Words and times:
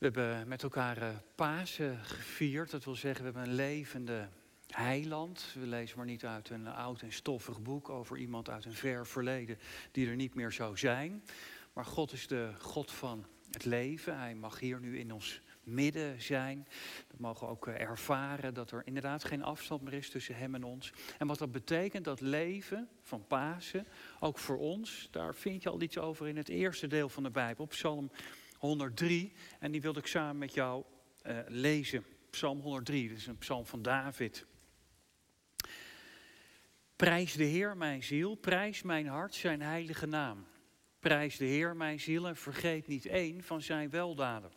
We 0.00 0.06
hebben 0.06 0.48
met 0.48 0.62
elkaar 0.62 0.96
eh, 0.96 1.08
Pasen 1.34 2.04
gevierd. 2.04 2.70
Dat 2.70 2.84
wil 2.84 2.94
zeggen, 2.94 3.24
we 3.24 3.30
hebben 3.30 3.50
een 3.50 3.56
levende 3.56 4.28
heiland. 4.66 5.54
We 5.58 5.66
lezen 5.66 5.96
maar 5.96 6.06
niet 6.06 6.24
uit 6.24 6.50
een 6.50 6.66
oud 6.66 7.02
en 7.02 7.12
stoffig 7.12 7.62
boek 7.62 7.88
over 7.88 8.16
iemand 8.16 8.48
uit 8.48 8.64
een 8.64 8.74
ver 8.74 9.06
verleden 9.06 9.58
die 9.92 10.08
er 10.08 10.16
niet 10.16 10.34
meer 10.34 10.52
zou 10.52 10.76
zijn. 10.76 11.24
Maar 11.72 11.84
God 11.84 12.12
is 12.12 12.26
de 12.26 12.52
God 12.58 12.90
van 12.90 13.26
het 13.50 13.64
leven. 13.64 14.18
Hij 14.18 14.34
mag 14.34 14.58
hier 14.58 14.80
nu 14.80 14.98
in 14.98 15.12
ons 15.12 15.40
midden 15.62 16.22
zijn. 16.22 16.68
We 17.08 17.16
mogen 17.18 17.48
ook 17.48 17.66
eh, 17.66 17.80
ervaren 17.80 18.54
dat 18.54 18.70
er 18.70 18.82
inderdaad 18.84 19.24
geen 19.24 19.42
afstand 19.42 19.82
meer 19.82 19.94
is 19.94 20.10
tussen 20.10 20.36
hem 20.36 20.54
en 20.54 20.64
ons. 20.64 20.92
En 21.18 21.26
wat 21.26 21.38
dat 21.38 21.52
betekent, 21.52 22.04
dat 22.04 22.20
leven 22.20 22.88
van 23.02 23.26
Pasen, 23.26 23.86
ook 24.20 24.38
voor 24.38 24.58
ons, 24.58 25.08
daar 25.10 25.34
vind 25.34 25.62
je 25.62 25.68
al 25.68 25.82
iets 25.82 25.98
over 25.98 26.28
in 26.28 26.36
het 26.36 26.48
eerste 26.48 26.86
deel 26.86 27.08
van 27.08 27.22
de 27.22 27.30
Bijbel, 27.30 27.66
Psalm 27.66 28.10
103. 28.60 29.32
En 29.58 29.70
die 29.70 29.80
wilde 29.80 30.00
ik 30.00 30.06
samen 30.06 30.38
met 30.38 30.54
jou 30.54 30.84
uh, 31.26 31.38
lezen. 31.46 32.04
Psalm 32.30 32.60
103, 32.60 33.08
dat 33.08 33.16
is 33.16 33.26
een 33.26 33.38
psalm 33.38 33.66
van 33.66 33.82
David. 33.82 34.46
Prijs 36.96 37.32
de 37.32 37.44
Heer, 37.44 37.76
mijn 37.76 38.02
ziel, 38.02 38.34
prijs 38.34 38.82
mijn 38.82 39.06
hart, 39.06 39.34
zijn 39.34 39.62
heilige 39.62 40.06
naam. 40.06 40.46
Prijs 40.98 41.36
de 41.36 41.44
Heer, 41.44 41.76
mijn 41.76 42.00
ziel, 42.00 42.26
en 42.26 42.36
vergeet 42.36 42.86
niet 42.86 43.06
één 43.06 43.42
van 43.42 43.62
zijn 43.62 43.90
weldaden. 43.90 44.52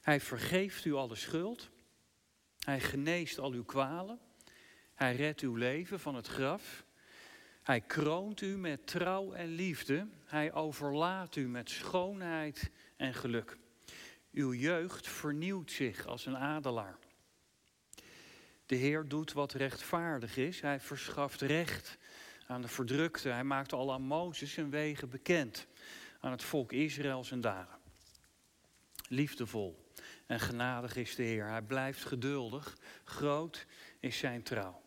Hij 0.00 0.20
vergeeft 0.20 0.84
u 0.84 0.94
alle 0.94 1.14
schuld. 1.14 1.70
Hij 2.58 2.80
geneest 2.80 3.38
al 3.38 3.52
uw 3.52 3.64
kwalen. 3.64 4.18
Hij 4.94 5.16
redt 5.16 5.40
uw 5.40 5.54
leven 5.54 6.00
van 6.00 6.14
het 6.14 6.26
graf. 6.26 6.84
Hij 7.62 7.80
kroont 7.80 8.40
u 8.40 8.56
met 8.56 8.86
trouw 8.86 9.32
en 9.32 9.48
liefde. 9.48 10.08
Hij 10.24 10.52
overlaat 10.52 11.36
u 11.36 11.48
met 11.48 11.70
schoonheid 11.70 12.70
en 12.98 13.14
geluk. 13.14 13.56
Uw 14.32 14.52
jeugd 14.52 15.08
vernieuwt 15.08 15.70
zich 15.70 16.06
als 16.06 16.26
een 16.26 16.36
adelaar. 16.36 16.98
De 18.66 18.76
Heer 18.76 19.08
doet 19.08 19.32
wat 19.32 19.52
rechtvaardig 19.52 20.36
is. 20.36 20.60
Hij 20.60 20.80
verschaft 20.80 21.40
recht 21.40 21.98
aan 22.46 22.62
de 22.62 22.68
verdrukte. 22.68 23.28
Hij 23.28 23.44
maakt 23.44 23.72
al 23.72 23.92
aan 23.92 24.02
Mozes 24.02 24.52
zijn 24.52 24.70
wegen 24.70 25.08
bekend. 25.08 25.66
Aan 26.20 26.30
het 26.30 26.42
volk 26.42 26.72
Israël 26.72 27.24
zijn 27.24 27.40
dagen. 27.40 27.78
Liefdevol 29.08 29.92
en 30.26 30.40
genadig 30.40 30.96
is 30.96 31.14
de 31.14 31.22
Heer. 31.22 31.46
Hij 31.48 31.62
blijft 31.62 32.04
geduldig. 32.04 32.76
Groot 33.04 33.66
is 34.00 34.18
zijn 34.18 34.42
trouw. 34.42 34.82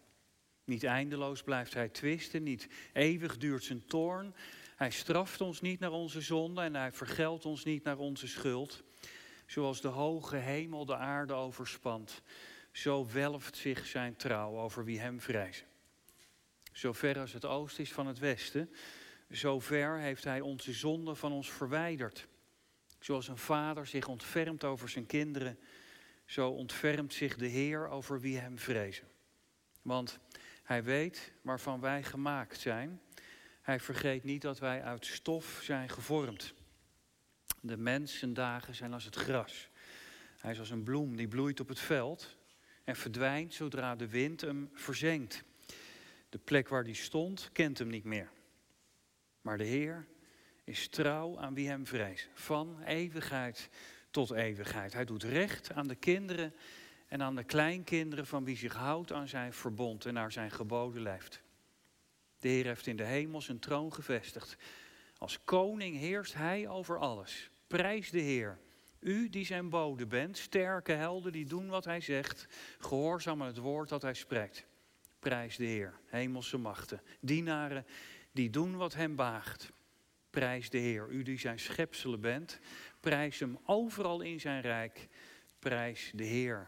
Niet 0.63 0.83
eindeloos 0.83 1.43
blijft 1.43 1.73
hij 1.73 1.89
twisten. 1.89 2.43
Niet 2.43 2.67
eeuwig 2.93 3.37
duurt 3.37 3.63
zijn 3.63 3.85
toorn. 3.85 4.35
Hij 4.81 4.91
straft 4.91 5.41
ons 5.41 5.61
niet 5.61 5.79
naar 5.79 5.91
onze 5.91 6.21
zonde 6.21 6.61
en 6.61 6.75
hij 6.75 6.91
vergeldt 6.91 7.45
ons 7.45 7.63
niet 7.63 7.83
naar 7.83 7.97
onze 7.97 8.27
schuld. 8.27 8.83
Zoals 9.45 9.81
de 9.81 9.87
hoge 9.87 10.35
hemel 10.35 10.85
de 10.85 10.95
aarde 10.95 11.33
overspant, 11.33 12.21
zo 12.71 13.07
welft 13.11 13.57
zich 13.57 13.85
zijn 13.85 14.15
trouw 14.15 14.57
over 14.57 14.85
wie 14.85 14.99
hem 14.99 15.21
vrezen. 15.21 15.65
Zo 16.71 16.93
ver 16.93 17.19
als 17.19 17.33
het 17.33 17.45
oosten 17.45 17.83
is 17.83 17.91
van 17.91 18.07
het 18.07 18.19
westen, 18.19 18.73
zo 19.31 19.59
ver 19.59 19.99
heeft 19.99 20.23
hij 20.23 20.41
onze 20.41 20.73
zonde 20.73 21.15
van 21.15 21.31
ons 21.31 21.51
verwijderd. 21.51 22.27
Zoals 22.99 23.27
een 23.27 23.37
vader 23.37 23.87
zich 23.87 24.07
ontfermt 24.07 24.63
over 24.63 24.89
zijn 24.89 25.05
kinderen, 25.05 25.59
zo 26.25 26.49
ontfermt 26.49 27.13
zich 27.13 27.35
de 27.35 27.47
Heer 27.47 27.87
over 27.87 28.19
wie 28.19 28.37
hem 28.37 28.59
vrezen. 28.59 29.07
Want 29.81 30.19
hij 30.63 30.83
weet 30.83 31.33
waarvan 31.41 31.79
wij 31.79 32.03
gemaakt 32.03 32.59
zijn. 32.59 33.01
Hij 33.61 33.79
vergeet 33.79 34.23
niet 34.23 34.41
dat 34.41 34.59
wij 34.59 34.83
uit 34.83 35.05
stof 35.05 35.59
zijn 35.63 35.89
gevormd. 35.89 36.53
De 37.61 37.77
mens 37.77 38.17
zijn 38.17 38.33
dagen 38.33 38.75
zijn 38.75 38.93
als 38.93 39.05
het 39.05 39.15
gras. 39.15 39.69
Hij 40.37 40.51
is 40.51 40.59
als 40.59 40.69
een 40.69 40.83
bloem 40.83 41.15
die 41.15 41.27
bloeit 41.27 41.59
op 41.59 41.67
het 41.67 41.79
veld 41.79 42.37
en 42.83 42.95
verdwijnt 42.95 43.53
zodra 43.53 43.95
de 43.95 44.07
wind 44.07 44.41
hem 44.41 44.69
verzengt. 44.73 45.43
De 46.29 46.37
plek 46.37 46.67
waar 46.67 46.83
hij 46.83 46.93
stond 46.93 47.49
kent 47.51 47.77
hem 47.77 47.87
niet 47.87 48.03
meer. 48.03 48.29
Maar 49.41 49.57
de 49.57 49.63
Heer 49.63 50.07
is 50.63 50.87
trouw 50.87 51.39
aan 51.39 51.53
wie 51.53 51.67
hem 51.67 51.85
vreest. 51.87 52.29
Van 52.33 52.81
eeuwigheid 52.83 53.69
tot 54.11 54.31
eeuwigheid. 54.31 54.93
Hij 54.93 55.05
doet 55.05 55.23
recht 55.23 55.71
aan 55.71 55.87
de 55.87 55.95
kinderen 55.95 56.53
en 57.07 57.21
aan 57.21 57.35
de 57.35 57.43
kleinkinderen 57.43 58.27
van 58.27 58.43
wie 58.43 58.57
zich 58.57 58.73
houdt 58.73 59.11
aan 59.11 59.27
zijn 59.27 59.53
verbond 59.53 60.05
en 60.05 60.13
naar 60.13 60.31
zijn 60.31 60.51
geboden 60.51 61.01
leeft. 61.01 61.41
De 62.41 62.47
Heer 62.47 62.65
heeft 62.65 62.87
in 62.87 62.95
de 62.95 63.03
hemel 63.03 63.41
zijn 63.41 63.59
troon 63.59 63.93
gevestigd. 63.93 64.57
Als 65.17 65.43
koning 65.43 65.97
heerst 65.97 66.33
hij 66.33 66.67
over 66.67 66.97
alles. 66.97 67.49
Prijs 67.67 68.09
de 68.09 68.19
Heer. 68.19 68.59
U 68.99 69.29
die 69.29 69.45
zijn 69.45 69.69
bode 69.69 70.07
bent, 70.07 70.37
sterke 70.37 70.91
helden 70.91 71.31
die 71.31 71.45
doen 71.45 71.67
wat 71.67 71.85
hij 71.85 72.01
zegt, 72.01 72.47
gehoorzaam 72.79 73.41
het 73.41 73.57
woord 73.57 73.89
dat 73.89 74.01
hij 74.01 74.13
spreekt. 74.13 74.65
Prijs 75.19 75.55
de 75.55 75.65
Heer, 75.65 75.93
hemelse 76.05 76.57
machten, 76.57 77.01
dienaren 77.19 77.85
die 78.31 78.49
doen 78.49 78.75
wat 78.75 78.93
hem 78.93 79.15
baagt. 79.15 79.71
Prijs 80.29 80.69
de 80.69 80.77
Heer, 80.77 81.07
u 81.09 81.23
die 81.23 81.39
zijn 81.39 81.59
schepselen 81.59 82.21
bent, 82.21 82.59
prijs 82.99 83.39
hem 83.39 83.57
overal 83.65 84.21
in 84.21 84.39
zijn 84.39 84.61
rijk. 84.61 85.07
Prijs 85.59 86.11
de 86.15 86.23
Heer, 86.23 86.67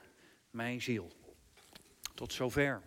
mijn 0.49 0.81
ziel. 0.81 1.11
Tot 2.13 2.33
zover. 2.33 2.81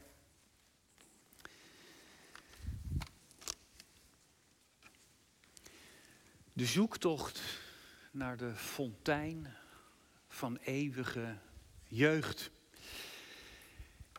De 6.56 6.66
zoektocht 6.66 7.42
naar 8.10 8.36
de 8.36 8.54
fontein 8.54 9.54
van 10.28 10.56
eeuwige 10.56 11.34
jeugd. 11.88 12.50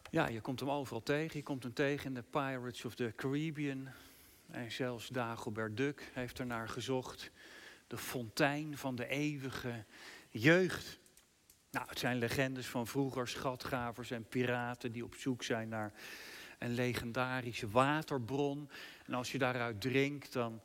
Ja, 0.09 0.27
je 0.27 0.41
komt 0.41 0.59
hem 0.59 0.69
overal 0.69 1.03
tegen. 1.03 1.37
Je 1.37 1.43
komt 1.43 1.63
hem 1.63 1.73
tegen 1.73 2.05
in 2.05 2.13
de 2.13 2.23
Pirates 2.23 2.85
of 2.85 2.95
the 2.95 3.13
Caribbean. 3.15 3.87
En 4.51 4.71
zelfs 4.71 5.07
Dagobert 5.07 5.77
Duck 5.77 6.11
heeft 6.13 6.39
ernaar 6.39 6.69
gezocht. 6.69 7.31
De 7.87 7.97
fontein 7.97 8.77
van 8.77 8.95
de 8.95 9.07
eeuwige 9.07 9.85
jeugd. 10.29 10.99
Nou, 11.71 11.89
het 11.89 11.99
zijn 11.99 12.17
legendes 12.17 12.67
van 12.67 12.87
vroeger, 12.87 13.27
schatgravers 13.27 14.11
en 14.11 14.27
piraten 14.27 14.91
die 14.91 15.03
op 15.03 15.15
zoek 15.15 15.43
zijn 15.43 15.69
naar 15.69 15.93
een 16.59 16.73
legendarische 16.73 17.69
waterbron. 17.69 18.69
En 19.05 19.13
als 19.13 19.31
je 19.31 19.37
daaruit 19.37 19.81
drinkt, 19.81 20.33
dan, 20.33 20.61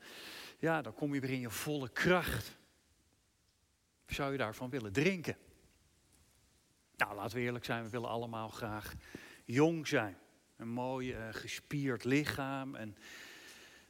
ja, 0.62 0.82
dan 0.82 0.94
kom 0.94 1.14
je 1.14 1.20
weer 1.20 1.30
in 1.30 1.40
je 1.40 1.50
volle 1.50 1.88
kracht. 1.88 2.58
Zou 4.06 4.32
je 4.32 4.38
daarvan 4.38 4.70
willen 4.70 4.92
drinken? 4.92 5.36
Nou, 6.96 7.14
laten 7.14 7.36
we 7.36 7.42
eerlijk 7.42 7.64
zijn, 7.64 7.84
we 7.84 7.90
willen 7.90 8.08
allemaal 8.08 8.48
graag 8.48 8.94
jong 9.44 9.86
zijn. 9.86 10.16
Een 10.56 10.68
mooi 10.68 11.16
uh, 11.16 11.28
gespierd 11.30 12.04
lichaam 12.04 12.74
en 12.74 12.96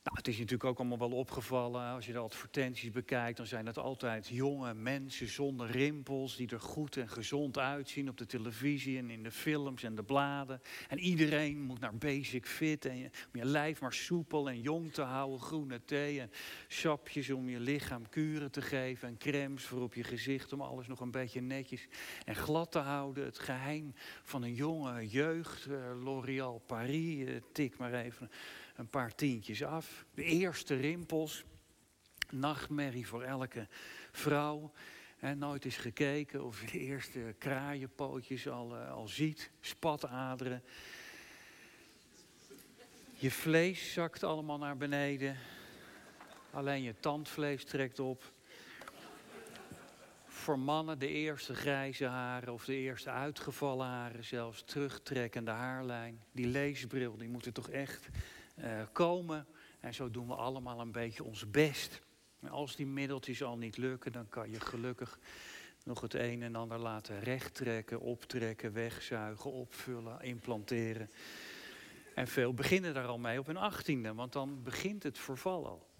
nou, 0.03 0.17
het 0.17 0.29
is 0.29 0.39
natuurlijk 0.39 0.65
ook 0.65 0.79
allemaal 0.79 1.09
wel 1.09 1.19
opgevallen. 1.19 1.91
Als 1.91 2.07
je 2.07 2.13
de 2.13 2.19
advertenties 2.19 2.91
bekijkt, 2.91 3.37
dan 3.37 3.47
zijn 3.47 3.67
het 3.67 3.79
altijd 3.79 4.29
jonge 4.29 4.75
mensen 4.75 5.29
zonder 5.29 5.71
rimpels. 5.71 6.37
die 6.37 6.49
er 6.49 6.61
goed 6.61 6.97
en 6.97 7.09
gezond 7.09 7.59
uitzien 7.59 8.09
op 8.09 8.19
de 8.19 8.27
televisie 8.27 8.99
en 8.99 9.11
in 9.11 9.23
de 9.23 9.31
films 9.31 9.83
en 9.83 9.95
de 9.95 10.03
bladen. 10.03 10.61
En 10.89 10.99
iedereen 10.99 11.61
moet 11.61 11.81
naar 11.81 11.97
basic 11.97 12.47
fit. 12.47 12.85
En 12.85 12.97
je, 12.97 13.11
om 13.33 13.41
je 13.41 13.45
lijf 13.45 13.81
maar 13.81 13.93
soepel 13.93 14.49
en 14.49 14.61
jong 14.61 14.93
te 14.93 15.03
houden. 15.03 15.41
Groene 15.41 15.85
thee 15.85 16.21
en 16.21 16.31
sapjes 16.69 17.31
om 17.31 17.49
je 17.49 17.61
lichaam 17.61 18.09
kuren 18.09 18.51
te 18.51 18.63
geven. 18.63 19.09
En 19.09 19.19
crèmes 19.19 19.65
voor 19.65 19.83
op 19.83 19.95
je 19.95 20.05
gezicht 20.05 20.53
om 20.53 20.61
alles 20.61 20.87
nog 20.87 21.01
een 21.01 21.11
beetje 21.11 21.41
netjes 21.41 21.89
en 22.25 22.35
glad 22.35 22.73
te 22.73 22.79
houden. 22.79 23.25
Het 23.25 23.39
geheim 23.39 23.95
van 24.23 24.43
een 24.43 24.55
jonge 24.55 25.09
jeugd. 25.09 25.69
L'Oréal 26.03 26.63
Paris, 26.67 27.29
uh, 27.29 27.37
tik 27.53 27.77
maar 27.77 27.95
even 27.95 28.31
een 28.77 28.89
paar 28.89 29.15
tientjes 29.15 29.65
af. 29.65 30.05
De 30.15 30.25
eerste 30.25 30.75
rimpels. 30.75 31.45
Nachtmerrie 32.31 33.07
voor 33.07 33.23
elke 33.23 33.69
vrouw. 34.11 34.73
Nooit 35.37 35.65
is 35.65 35.77
gekeken 35.77 36.45
of 36.45 36.61
je 36.61 36.67
de 36.67 36.79
eerste 36.79 37.35
kraaienpootjes 37.39 38.49
al, 38.49 38.77
uh, 38.77 38.93
al 38.93 39.09
ziet. 39.09 39.51
Spataderen. 39.61 40.63
Je 43.15 43.31
vlees 43.31 43.93
zakt 43.93 44.23
allemaal 44.23 44.59
naar 44.59 44.77
beneden. 44.77 45.37
Alleen 46.51 46.83
je 46.83 46.95
tandvlees 47.01 47.65
trekt 47.65 47.99
op. 47.99 48.33
Voor 50.27 50.59
mannen 50.59 50.99
de 50.99 51.09
eerste 51.09 51.55
grijze 51.55 52.07
haren 52.07 52.53
of 52.53 52.65
de 52.65 52.75
eerste 52.75 53.11
uitgevallen 53.11 53.87
haren, 53.87 54.25
zelfs 54.25 54.63
terugtrekkende 54.65 55.51
haarlijn. 55.51 56.23
Die 56.33 56.47
leesbril, 56.47 57.17
die 57.17 57.29
moet 57.29 57.47
er 57.47 57.53
toch 57.53 57.71
echt 57.71 58.09
komen. 58.93 59.47
En 59.81 59.95
zo 59.95 60.11
doen 60.11 60.27
we 60.27 60.35
allemaal 60.35 60.81
een 60.81 60.93
beetje 60.93 61.25
ons 61.25 61.51
best. 61.51 62.03
En 62.41 62.49
als 62.49 62.77
die 62.77 62.87
middeltjes 62.87 63.43
al 63.43 63.59
niet 63.59 63.77
lukken, 63.77 64.13
dan 64.13 64.29
kan 64.29 64.51
je 64.51 64.61
gelukkig 64.61 65.19
nog 65.85 66.01
het 66.01 66.15
een 66.15 66.43
en 66.43 66.57
ander 66.57 66.79
laten 66.79 67.21
rechttrekken, 67.21 68.01
optrekken, 68.01 68.73
wegzuigen, 68.73 69.53
opvullen, 69.53 70.23
implanteren. 70.23 71.11
En 72.15 72.29
veel 72.29 72.55
beginnen 72.55 72.95
daar 72.95 73.07
al 73.07 73.19
mee 73.19 73.39
op 73.39 73.47
hun 73.47 73.57
achttiende, 73.57 74.15
want 74.15 74.33
dan 74.33 74.63
begint 74.63 75.03
het 75.03 75.19
verval 75.19 75.67
al. 75.67 75.91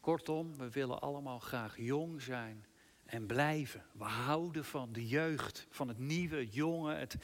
Kortom, 0.00 0.56
we 0.56 0.70
willen 0.70 1.00
allemaal 1.00 1.38
graag 1.38 1.76
jong 1.78 2.22
zijn 2.22 2.66
en 3.04 3.26
blijven. 3.26 3.84
We 3.92 4.04
houden 4.04 4.64
van 4.64 4.92
de 4.92 5.06
jeugd, 5.06 5.66
van 5.70 5.88
het 5.88 5.98
nieuwe, 5.98 6.48
jonge, 6.48 6.94
het, 6.94 7.16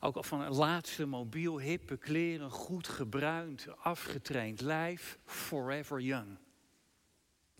ook 0.00 0.24
van 0.24 0.40
een 0.40 0.54
laatste 0.54 1.06
mobiel, 1.06 1.60
hippe 1.60 1.96
kleren, 1.96 2.50
goed 2.50 2.88
gebruind, 2.88 3.66
afgetraind 3.78 4.60
lijf, 4.60 5.18
forever 5.24 6.00
young. 6.00 6.38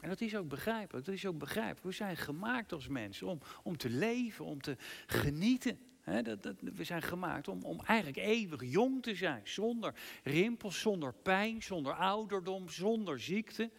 En 0.00 0.08
dat 0.08 0.20
is 0.20 0.36
ook 0.36 0.48
begrijpelijk, 0.48 1.06
dat 1.06 1.14
is 1.14 1.26
ook 1.26 1.38
begrijpelijk. 1.38 1.84
We 1.84 1.92
zijn 1.92 2.16
gemaakt 2.16 2.72
als 2.72 2.88
mensen 2.88 3.26
om, 3.26 3.40
om 3.62 3.76
te 3.76 3.90
leven, 3.90 4.44
om 4.44 4.60
te 4.60 4.76
genieten. 5.06 5.78
dat, 6.22 6.42
dat, 6.42 6.56
we 6.60 6.84
zijn 6.84 7.02
gemaakt 7.02 7.48
om, 7.48 7.62
om 7.62 7.80
eigenlijk 7.80 8.18
eeuwig 8.18 8.62
jong 8.64 9.02
te 9.02 9.14
zijn, 9.14 9.40
zonder 9.44 9.94
rimpels, 10.22 10.80
zonder 10.80 11.14
pijn, 11.14 11.62
zonder 11.62 11.92
ouderdom, 11.92 12.68
zonder 12.68 13.20
ziekte. 13.20 13.70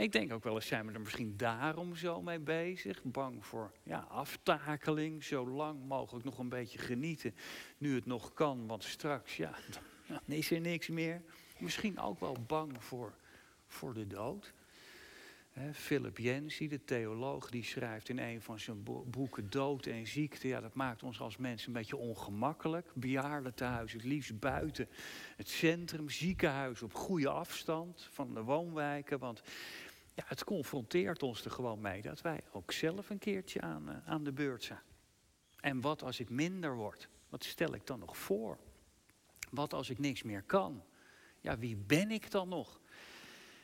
Ik 0.00 0.12
denk 0.12 0.32
ook 0.32 0.44
wel 0.44 0.54
eens 0.54 0.66
zijn 0.66 0.86
we 0.86 0.92
er 0.92 1.00
misschien 1.00 1.36
daarom 1.36 1.96
zo 1.96 2.22
mee 2.22 2.38
bezig. 2.38 3.02
Bang 3.02 3.46
voor 3.46 3.72
ja, 3.82 3.98
aftakeling, 3.98 5.24
zo 5.24 5.48
lang 5.48 5.86
mogelijk 5.86 6.24
nog 6.24 6.38
een 6.38 6.48
beetje 6.48 6.78
genieten. 6.78 7.34
Nu 7.78 7.94
het 7.94 8.06
nog 8.06 8.34
kan, 8.34 8.66
want 8.66 8.84
straks 8.84 9.36
ja, 9.36 9.54
dan 10.06 10.20
is 10.26 10.50
er 10.50 10.60
niks 10.60 10.88
meer. 10.88 11.22
Misschien 11.58 11.98
ook 11.98 12.20
wel 12.20 12.36
bang 12.46 12.84
voor, 12.84 13.14
voor 13.66 13.94
de 13.94 14.06
dood. 14.06 14.52
Philip 15.72 16.18
Jensi, 16.18 16.68
de 16.68 16.84
theoloog, 16.84 17.50
die 17.50 17.64
schrijft 17.64 18.08
in 18.08 18.18
een 18.18 18.42
van 18.42 18.60
zijn 18.60 18.82
boeken 19.06 19.50
Dood 19.50 19.86
en 19.86 20.06
Ziekte. 20.06 20.48
Ja, 20.48 20.60
dat 20.60 20.74
maakt 20.74 21.02
ons 21.02 21.20
als 21.20 21.36
mensen 21.36 21.66
een 21.66 21.72
beetje 21.72 21.96
ongemakkelijk. 21.96 22.90
Bejaardentehuis, 22.94 23.92
het 23.92 24.04
liefst 24.04 24.38
buiten 24.38 24.88
het 25.36 25.48
centrum. 25.48 26.08
Ziekenhuis 26.08 26.82
op 26.82 26.94
goede 26.94 27.28
afstand 27.28 28.08
van 28.12 28.34
de 28.34 28.42
woonwijken. 28.42 29.18
Want 29.18 29.42
ja, 30.14 30.24
het 30.26 30.44
confronteert 30.44 31.22
ons 31.22 31.44
er 31.44 31.50
gewoon 31.50 31.80
mee 31.80 32.02
dat 32.02 32.20
wij 32.20 32.40
ook 32.52 32.72
zelf 32.72 33.10
een 33.10 33.18
keertje 33.18 33.60
aan, 33.60 33.88
eh, 33.88 33.96
aan 34.08 34.24
de 34.24 34.32
beurt 34.32 34.64
zijn. 34.64 34.82
En 35.60 35.80
wat 35.80 36.02
als 36.02 36.20
ik 36.20 36.30
minder 36.30 36.74
word? 36.74 37.08
Wat 37.28 37.44
stel 37.44 37.74
ik 37.74 37.86
dan 37.86 37.98
nog 37.98 38.16
voor? 38.16 38.58
Wat 39.50 39.72
als 39.72 39.90
ik 39.90 39.98
niks 39.98 40.22
meer 40.22 40.42
kan? 40.42 40.84
Ja, 41.40 41.58
wie 41.58 41.76
ben 41.76 42.10
ik 42.10 42.30
dan 42.30 42.48
nog? 42.48 42.80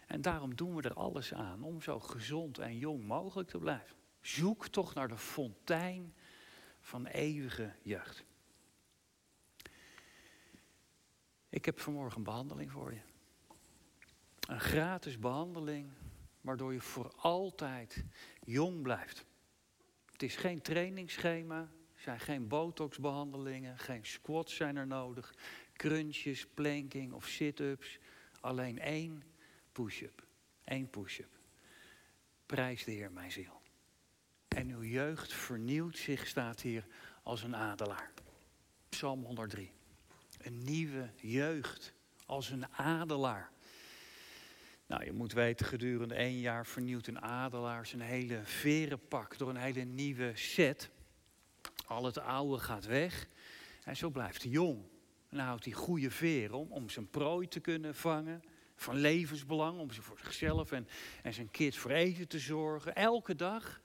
En 0.06 0.20
daarom 0.20 0.56
doen 0.56 0.74
we 0.74 0.82
er 0.82 0.94
alles 0.94 1.34
aan 1.34 1.62
om 1.62 1.82
zo 1.82 2.00
gezond 2.00 2.58
en 2.58 2.78
jong 2.78 3.04
mogelijk 3.04 3.48
te 3.48 3.58
blijven. 3.58 3.96
Zoek 4.20 4.68
toch 4.68 4.94
naar 4.94 5.08
de 5.08 5.16
fontein 5.16 6.14
van 6.80 7.06
eeuwige 7.06 7.74
jeugd. 7.82 8.24
Ik 11.48 11.64
heb 11.64 11.80
vanmorgen 11.80 12.18
een 12.18 12.24
behandeling 12.24 12.72
voor 12.72 12.92
je. 12.92 13.00
Een 14.40 14.60
gratis 14.60 15.18
behandeling 15.18 15.92
waardoor 16.48 16.72
je 16.72 16.80
voor 16.80 17.12
altijd 17.16 18.04
jong 18.44 18.82
blijft. 18.82 19.24
Het 20.12 20.22
is 20.22 20.36
geen 20.36 20.62
trainingsschema, 20.62 21.70
zijn 21.94 22.20
geen 22.20 22.48
botoxbehandelingen, 22.48 23.78
geen 23.78 24.06
squats 24.06 24.54
zijn 24.54 24.76
er 24.76 24.86
nodig, 24.86 25.34
crunches, 25.72 26.46
planking 26.46 27.12
of 27.12 27.26
sit-ups. 27.26 27.98
Alleen 28.40 28.78
één 28.78 29.22
push-up. 29.72 30.26
Eén 30.64 30.90
push-up. 30.90 31.38
Prijs 32.46 32.84
de 32.84 32.92
Heer 32.92 33.12
mijn 33.12 33.32
ziel. 33.32 33.62
En 34.48 34.68
uw 34.68 34.82
jeugd 34.82 35.32
vernieuwt 35.32 35.96
zich, 35.96 36.26
staat 36.26 36.60
hier, 36.60 36.86
als 37.22 37.42
een 37.42 37.56
adelaar. 37.56 38.12
Psalm 38.88 39.24
103. 39.24 39.72
Een 40.38 40.58
nieuwe 40.58 41.10
jeugd 41.16 41.94
als 42.26 42.50
een 42.50 42.68
adelaar. 42.68 43.50
Nou, 44.88 45.05
je 45.05 45.12
moet 45.12 45.32
weten, 45.32 45.67
gedurende 45.67 46.14
één 46.14 46.38
jaar 46.38 46.67
vernieuwt 46.67 47.06
een 47.06 47.20
adelaar 47.20 47.87
zijn 47.87 48.00
hele 48.00 48.40
verenpak 48.44 49.38
door 49.38 49.49
een 49.49 49.56
hele 49.56 49.85
nieuwe 49.85 50.31
set. 50.35 50.90
Al 51.87 52.05
het 52.05 52.19
oude 52.19 52.58
gaat 52.58 52.85
weg 52.85 53.29
en 53.85 53.96
zo 53.96 54.11
blijft 54.11 54.43
hij 54.43 54.50
jong. 54.50 54.79
En 55.29 55.37
dan 55.37 55.46
houdt 55.46 55.64
hij 55.64 55.73
goede 55.73 56.11
veren 56.11 56.58
om, 56.58 56.73
om 56.73 56.88
zijn 56.88 57.11
prooi 57.11 57.49
te 57.49 57.61
kunnen 57.61 57.94
vangen 57.94 58.43
van 58.76 58.96
levensbelang 58.96 59.79
om 59.79 59.93
voor 59.93 60.19
zichzelf 60.19 60.73
en, 60.73 60.88
en 61.23 61.35
zijn 61.35 61.50
kids 61.50 61.79
voor 61.79 61.90
eten 61.90 62.29
te 62.29 62.38
zorgen. 62.38 62.94
Elke 62.94 63.35
dag 63.35 63.81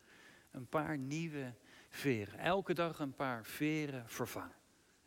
een 0.52 0.68
paar 0.68 0.98
nieuwe 0.98 1.54
veren. 1.90 2.40
Elke 2.40 2.74
dag 2.74 3.00
een 3.00 3.16
paar 3.16 3.46
veren 3.46 4.10
vervangen. 4.10 4.56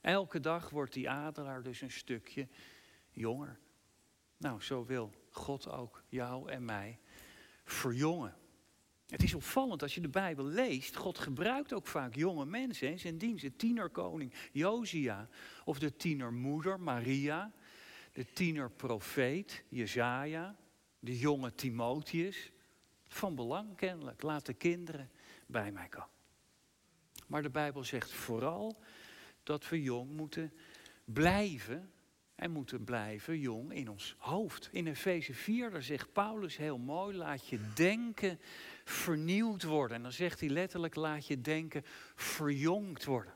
Elke 0.01 0.41
dag 0.41 0.71
wordt 0.71 0.93
die 0.93 1.11
adelaar 1.11 1.63
dus 1.63 1.81
een 1.81 1.91
stukje 1.91 2.49
jonger. 3.11 3.59
Nou, 4.37 4.61
zo 4.61 4.85
wil 4.85 5.13
God 5.37 5.69
ook 5.69 6.03
jou 6.09 6.51
en 6.51 6.65
mij 6.65 6.99
verjongen. 7.65 8.35
Het 9.07 9.23
is 9.23 9.35
opvallend 9.35 9.83
als 9.83 9.95
je 9.95 10.01
de 10.01 10.09
Bijbel 10.09 10.45
leest. 10.45 10.97
God 10.97 11.19
gebruikt 11.19 11.73
ook 11.73 11.87
vaak 11.87 12.15
jonge 12.15 12.47
mensen 12.47 12.91
in 12.91 12.99
zijn 12.99 13.19
dienst. 13.19 13.43
De 13.43 13.57
tienerkoning 13.57 14.33
Josia 14.53 15.29
of 15.65 15.79
de 15.79 15.97
tienermoeder 15.97 16.81
Maria 16.81 17.53
de 18.17 18.33
tiener 18.33 18.71
profeet 18.71 19.65
Jezaja, 19.69 20.57
de 20.99 21.19
jonge 21.19 21.55
Timotheus. 21.55 22.53
Van 23.09 23.35
belang 23.35 23.77
kennelijk, 23.77 24.23
laat 24.23 24.47
de 24.47 24.55
kinderen 24.55 25.11
bij 25.47 25.73
mij 25.73 25.89
komen. 25.89 26.09
Maar 27.27 27.43
de 27.43 27.51
Bijbel 27.51 27.85
zegt 27.85 28.13
vooral 28.13 28.83
dat 29.43 29.69
we 29.69 29.83
jong 29.83 30.11
moeten 30.11 30.53
blijven 31.05 31.93
en 32.37 32.51
moeten 32.51 32.85
blijven 32.85 33.39
jong 33.39 33.73
in 33.73 33.89
ons 33.89 34.15
hoofd. 34.19 34.69
In 34.73 34.87
Efeze 34.87 35.35
4, 35.35 35.71
daar 35.71 35.83
zegt 35.83 36.13
Paulus 36.13 36.57
heel 36.57 36.79
mooi, 36.79 37.17
laat 37.17 37.49
je 37.49 37.59
denken 37.75 38.41
vernieuwd 38.85 39.63
worden. 39.63 39.97
En 39.97 40.03
dan 40.03 40.13
zegt 40.13 40.41
hij 40.41 40.49
letterlijk, 40.49 40.95
laat 40.95 41.27
je 41.27 41.41
denken 41.41 41.83
verjongd 42.15 43.05
worden. 43.05 43.35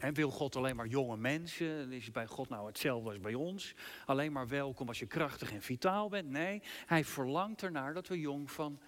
En 0.00 0.14
wil 0.14 0.30
God 0.30 0.56
alleen 0.56 0.76
maar 0.76 0.86
jonge 0.86 1.16
mensen? 1.16 1.92
Is 1.92 2.10
bij 2.10 2.26
God 2.26 2.48
nou 2.48 2.66
hetzelfde 2.66 3.08
als 3.08 3.20
bij 3.20 3.34
ons? 3.34 3.74
Alleen 4.06 4.32
maar 4.32 4.48
welkom 4.48 4.88
als 4.88 4.98
je 4.98 5.06
krachtig 5.06 5.52
en 5.52 5.62
vitaal 5.62 6.08
bent? 6.08 6.28
Nee, 6.28 6.62
hij 6.86 7.04
verlangt 7.04 7.62
ernaar 7.62 7.94
dat 7.94 8.08
we 8.08 8.20
jong 8.20 8.50
van 8.50 8.80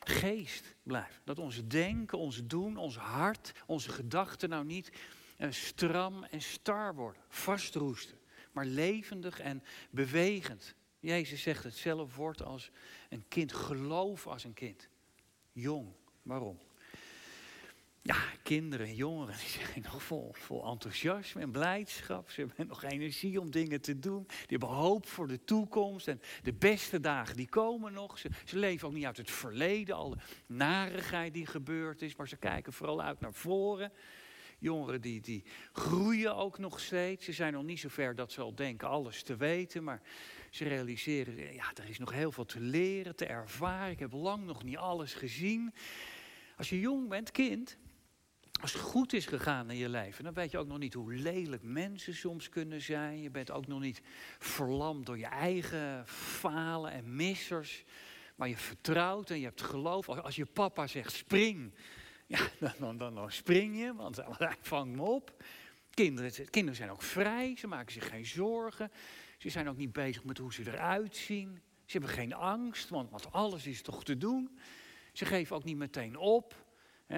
geest 0.00 0.74
blijven. 0.82 1.22
Dat 1.24 1.38
ons 1.38 1.66
denken, 1.66 2.18
ons 2.18 2.42
doen, 2.44 2.76
ons 2.76 2.96
hart, 2.96 3.52
onze 3.66 3.90
gedachten 3.90 4.48
nou 4.48 4.64
niet 4.64 4.92
eh, 5.36 5.50
stram 5.50 6.24
en 6.24 6.42
star 6.42 6.94
worden, 6.94 7.22
vastroesten. 7.28 8.19
Maar 8.52 8.66
levendig 8.66 9.40
en 9.40 9.62
bewegend. 9.90 10.74
Jezus 11.00 11.42
zegt 11.42 11.64
hetzelfde 11.64 12.16
woord 12.16 12.42
als 12.42 12.70
een 13.08 13.24
kind. 13.28 13.52
Geloof 13.52 14.26
als 14.26 14.44
een 14.44 14.54
kind. 14.54 14.88
Jong. 15.52 15.92
Waarom? 16.22 16.58
Ja, 18.02 18.16
kinderen 18.42 18.86
en 18.86 18.94
jongeren 18.94 19.36
die 19.36 19.48
zijn 19.48 19.84
nog 19.92 20.02
vol, 20.02 20.32
vol 20.32 20.66
enthousiasme 20.66 21.40
en 21.40 21.50
blijdschap. 21.50 22.30
Ze 22.30 22.40
hebben 22.40 22.66
nog 22.66 22.82
energie 22.82 23.40
om 23.40 23.50
dingen 23.50 23.80
te 23.80 23.98
doen. 23.98 24.24
Die 24.26 24.58
hebben 24.58 24.68
hoop 24.68 25.06
voor 25.06 25.28
de 25.28 25.44
toekomst. 25.44 26.08
En 26.08 26.20
de 26.42 26.52
beste 26.52 27.00
dagen 27.00 27.36
die 27.36 27.48
komen 27.48 27.92
nog. 27.92 28.18
Ze, 28.18 28.28
ze 28.44 28.58
leven 28.58 28.88
ook 28.88 28.94
niet 28.94 29.04
uit 29.04 29.16
het 29.16 29.30
verleden, 29.30 29.96
alle 29.96 30.16
narigheid 30.46 31.32
die 31.32 31.46
gebeurd 31.46 32.02
is. 32.02 32.16
Maar 32.16 32.28
ze 32.28 32.36
kijken 32.36 32.72
vooral 32.72 33.02
uit 33.02 33.20
naar 33.20 33.34
voren. 33.34 33.92
Jongeren 34.60 35.00
die, 35.00 35.20
die 35.20 35.44
groeien 35.72 36.36
ook 36.36 36.58
nog 36.58 36.80
steeds. 36.80 37.24
Ze 37.24 37.32
zijn 37.32 37.52
nog 37.52 37.62
niet 37.62 37.80
zo 37.80 37.88
ver 37.88 38.14
dat 38.14 38.32
ze 38.32 38.40
al 38.40 38.54
denken 38.54 38.88
alles 38.88 39.22
te 39.22 39.36
weten. 39.36 39.84
Maar 39.84 40.02
ze 40.50 40.64
realiseren, 40.64 41.54
ja, 41.54 41.70
er 41.74 41.88
is 41.88 41.98
nog 41.98 42.12
heel 42.12 42.32
veel 42.32 42.44
te 42.44 42.60
leren, 42.60 43.16
te 43.16 43.26
ervaren. 43.26 43.90
Ik 43.90 43.98
heb 43.98 44.12
lang 44.12 44.44
nog 44.44 44.64
niet 44.64 44.76
alles 44.76 45.14
gezien. 45.14 45.74
Als 46.56 46.68
je 46.68 46.80
jong 46.80 47.08
bent, 47.08 47.30
kind, 47.30 47.78
als 48.60 48.72
het 48.72 48.82
goed 48.82 49.12
is 49.12 49.26
gegaan 49.26 49.70
in 49.70 49.76
je 49.76 49.88
leven, 49.88 50.24
dan 50.24 50.34
weet 50.34 50.50
je 50.50 50.58
ook 50.58 50.66
nog 50.66 50.78
niet 50.78 50.94
hoe 50.94 51.14
lelijk 51.14 51.62
mensen 51.62 52.14
soms 52.14 52.48
kunnen 52.48 52.80
zijn. 52.80 53.22
Je 53.22 53.30
bent 53.30 53.50
ook 53.50 53.66
nog 53.66 53.80
niet 53.80 54.02
verlamd 54.38 55.06
door 55.06 55.18
je 55.18 55.26
eigen 55.26 56.06
falen 56.06 56.92
en 56.92 57.16
missers. 57.16 57.84
Maar 58.36 58.48
je 58.48 58.56
vertrouwt 58.56 59.30
en 59.30 59.38
je 59.38 59.44
hebt 59.44 59.62
geloof. 59.62 60.08
Als 60.08 60.36
je 60.36 60.46
papa 60.46 60.86
zegt 60.86 61.12
spring, 61.12 61.72
ja, 62.30 62.50
dan, 62.78 62.96
dan, 62.96 63.14
dan 63.14 63.32
spring 63.32 63.78
je, 63.78 63.94
want 63.94 64.16
hij 64.38 64.56
vangt 64.60 64.96
me 64.96 65.02
op. 65.02 65.42
Kinderen, 65.90 66.50
kinderen 66.50 66.76
zijn 66.76 66.90
ook 66.90 67.02
vrij, 67.02 67.56
ze 67.56 67.66
maken 67.66 67.92
zich 67.92 68.08
geen 68.08 68.26
zorgen. 68.26 68.90
Ze 69.38 69.48
zijn 69.48 69.68
ook 69.68 69.76
niet 69.76 69.92
bezig 69.92 70.24
met 70.24 70.38
hoe 70.38 70.52
ze 70.52 70.72
eruit 70.72 71.16
zien. 71.16 71.62
Ze 71.84 71.98
hebben 71.98 72.10
geen 72.10 72.34
angst, 72.34 72.88
want, 72.88 73.32
alles 73.32 73.66
is 73.66 73.82
toch 73.82 74.04
te 74.04 74.16
doen. 74.16 74.58
Ze 75.12 75.24
geven 75.24 75.56
ook 75.56 75.64
niet 75.64 75.76
meteen 75.76 76.16
op 76.16 76.68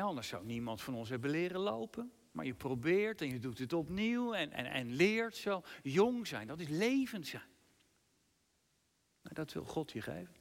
anders 0.01 0.29
zou 0.29 0.45
niemand 0.45 0.83
van 0.83 0.95
ons 0.95 1.09
hebben 1.09 1.31
leren 1.31 1.61
lopen. 1.61 2.13
Maar 2.31 2.45
je 2.45 2.55
probeert 2.55 3.21
en 3.21 3.29
je 3.29 3.39
doet 3.39 3.59
het 3.59 3.73
opnieuw 3.73 4.35
en, 4.35 4.53
en, 4.53 4.67
en 4.67 4.95
leert 4.95 5.37
zo. 5.37 5.63
Jong 5.83 6.27
zijn, 6.27 6.47
dat 6.47 6.61
is 6.61 6.69
levend 6.69 7.27
zijn. 7.27 7.51
Nou, 9.23 9.35
dat 9.35 9.53
wil 9.53 9.65
God 9.65 9.93
je 9.93 10.03
geven. 10.03 10.35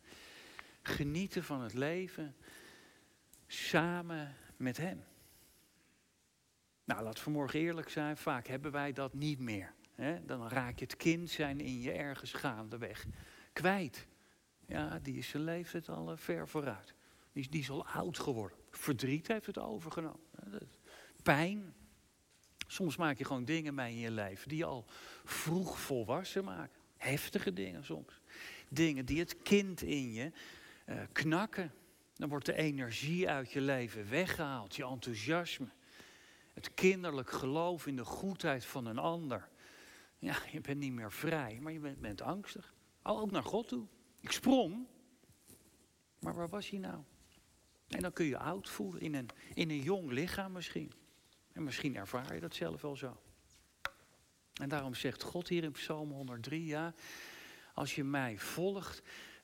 Genieten 0.81 1.43
van 1.43 1.61
het 1.61 1.73
leven 1.73 2.35
samen 3.47 4.35
met 4.61 4.77
Hem. 4.77 5.03
Nou, 6.83 7.03
laat 7.03 7.19
vanmorgen 7.19 7.59
eerlijk 7.59 7.89
zijn, 7.89 8.17
vaak 8.17 8.47
hebben 8.47 8.71
wij 8.71 8.91
dat 8.91 9.13
niet 9.13 9.39
meer. 9.39 9.73
Dan 10.25 10.47
raak 10.47 10.79
je 10.79 10.85
het 10.85 10.97
kind 10.97 11.29
zijn 11.29 11.59
in 11.59 11.81
je 11.81 11.91
ergens 11.91 12.33
gaandeweg 12.33 13.05
kwijt. 13.53 14.07
Ja, 14.65 14.99
die 14.99 15.17
is 15.17 15.29
zijn 15.29 15.43
leeftijd 15.43 15.89
al 15.89 16.17
ver 16.17 16.47
vooruit. 16.47 16.93
Die, 17.31 17.49
die 17.49 17.61
is 17.61 17.69
al 17.69 17.85
oud 17.85 18.19
geworden. 18.19 18.57
Verdriet 18.69 19.27
heeft 19.27 19.45
het 19.45 19.57
overgenomen. 19.57 20.19
Pijn. 21.23 21.73
Soms 22.67 22.95
maak 22.97 23.17
je 23.17 23.25
gewoon 23.25 23.45
dingen 23.45 23.73
mee 23.73 23.91
in 23.91 23.99
je 23.99 24.11
leven 24.11 24.49
die 24.49 24.57
je 24.57 24.65
al 24.65 24.85
vroeg 25.23 25.79
volwassen 25.79 26.43
maken. 26.43 26.79
Heftige 26.97 27.53
dingen 27.53 27.85
soms. 27.85 28.21
Dingen 28.69 29.05
die 29.05 29.19
het 29.19 29.41
kind 29.41 29.81
in 29.81 30.11
je 30.11 30.31
uh, 30.85 31.01
knakken. 31.11 31.73
Dan 32.21 32.29
wordt 32.29 32.45
de 32.45 32.55
energie 32.55 33.29
uit 33.29 33.51
je 33.51 33.61
leven 33.61 34.09
weggehaald, 34.09 34.75
je 34.75 34.85
enthousiasme. 34.85 35.67
Het 36.53 36.73
kinderlijk 36.73 37.31
geloof 37.31 37.87
in 37.87 37.95
de 37.95 38.05
goedheid 38.05 38.65
van 38.65 38.85
een 38.85 38.97
ander. 38.97 39.49
Ja, 40.19 40.35
je 40.51 40.61
bent 40.61 40.79
niet 40.79 40.91
meer 40.91 41.11
vrij, 41.11 41.59
maar 41.61 41.71
je 41.71 41.79
bent, 41.79 41.99
bent 41.99 42.21
angstig. 42.21 42.73
Ook 43.03 43.31
naar 43.31 43.43
God 43.43 43.67
toe. 43.67 43.87
Ik 44.19 44.31
sprong, 44.31 44.87
maar 46.19 46.33
waar 46.33 46.49
was 46.49 46.69
hij 46.69 46.79
nou? 46.79 47.03
En 47.87 48.01
dan 48.01 48.13
kun 48.13 48.25
je 48.25 48.37
oud 48.37 48.69
voelen 48.69 49.01
in 49.01 49.15
een, 49.15 49.29
in 49.53 49.69
een 49.69 49.81
jong 49.81 50.11
lichaam 50.11 50.51
misschien. 50.51 50.91
En 51.51 51.63
misschien 51.63 51.95
ervaar 51.95 52.33
je 52.33 52.39
dat 52.39 52.55
zelf 52.55 52.81
wel 52.81 52.95
zo. 52.95 53.21
En 54.53 54.69
daarom 54.69 54.95
zegt 54.95 55.23
God 55.23 55.47
hier 55.47 55.63
in 55.63 55.71
Psalm 55.71 56.11
103, 56.11 56.65
ja, 56.65 56.93
als 57.73 57.95
je 57.95 58.03
mij 58.03 58.37
volgt, 58.37 59.01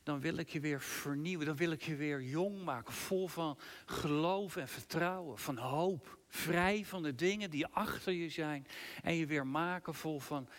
dan 0.07 0.19
wil 0.19 0.37
ik 0.37 0.49
je 0.49 0.59
weer 0.59 0.81
vernieuwen. 0.81 1.45
Dan 1.45 1.55
wil 1.55 1.71
ik 1.71 1.81
je 1.81 1.95
weer 1.95 2.21
jong 2.21 2.63
maken, 2.63 2.93
vol 2.93 3.27
van 3.27 3.57
geloof 3.85 4.55
en 4.55 4.67
vertrouwen, 4.67 5.37
van 5.37 5.57
hoop. 5.57 6.17
Vrij 6.27 6.85
van 6.85 7.03
de 7.03 7.15
dingen 7.15 7.49
die 7.49 7.65
achter 7.65 8.13
je 8.13 8.29
zijn. 8.29 8.67
En 9.03 9.13
je 9.13 9.25
weer 9.25 9.47
maken 9.47 9.93
vol 9.93 10.19
van 10.19 10.49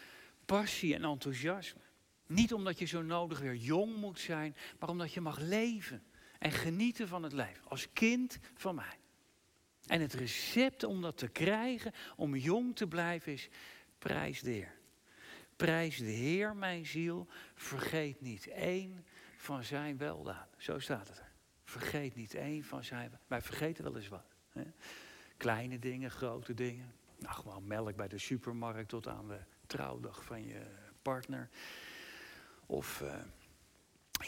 passie 0.45 0.95
en 0.95 1.05
enthousiasme. 1.05 1.81
Niet 2.27 2.53
omdat 2.53 2.79
je 2.79 2.85
zo 2.85 3.03
nodig 3.03 3.39
weer 3.39 3.55
jong 3.55 3.97
moet 3.97 4.21
zijn, 4.21 4.57
maar 4.79 4.89
omdat 4.89 5.13
je 5.13 5.21
mag 5.21 5.39
leven 5.39 6.03
en 6.39 6.53
genieten 6.53 7.09
van 7.09 7.23
het 7.23 7.33
leven. 7.33 7.65
Als 7.65 7.89
kind 7.93 8.39
van 8.55 8.75
mij. 8.75 8.99
En 9.87 10.01
het 10.01 10.15
recept 10.15 10.85
om 10.85 11.03
dat 11.03 11.17
te 11.17 11.29
krijgen, 11.29 11.93
om 12.17 12.37
jong 12.37 12.77
te 12.77 12.87
blijven, 12.87 13.33
is 13.33 13.49
prijs 13.99 14.41
de 14.41 14.51
Heer. 14.51 14.75
Prijs 15.57 15.97
de 15.97 16.05
Heer, 16.05 16.57
mijn 16.57 16.87
ziel. 16.87 17.27
Vergeet 17.55 18.21
niet 18.21 18.47
één 18.47 19.05
van 19.39 19.65
zijn 19.65 19.97
weldaden. 19.97 20.49
Zo 20.57 20.79
staat 20.79 21.09
het 21.09 21.19
er. 21.19 21.31
Vergeet 21.65 22.15
niet 22.15 22.35
één 22.35 22.65
van 22.65 22.85
zijn. 22.85 23.19
Wij 23.27 23.43
vergeten 23.43 23.85
wel 23.85 23.97
eens 23.97 24.09
wat. 24.09 24.35
Hè? 24.53 24.63
Kleine 25.37 25.79
dingen, 25.79 26.11
grote 26.11 26.55
dingen. 26.55 26.93
Nou, 27.19 27.35
gewoon 27.35 27.67
melk 27.67 27.97
bij 27.97 28.09
de 28.09 28.19
supermarkt 28.19 28.89
tot 28.89 29.09
aan 29.09 29.29
de 29.29 29.39
trouwdag 29.67 30.25
van 30.25 30.47
je 30.47 30.61
partner. 31.03 31.49
Of 32.67 33.01
uh, 33.01 33.15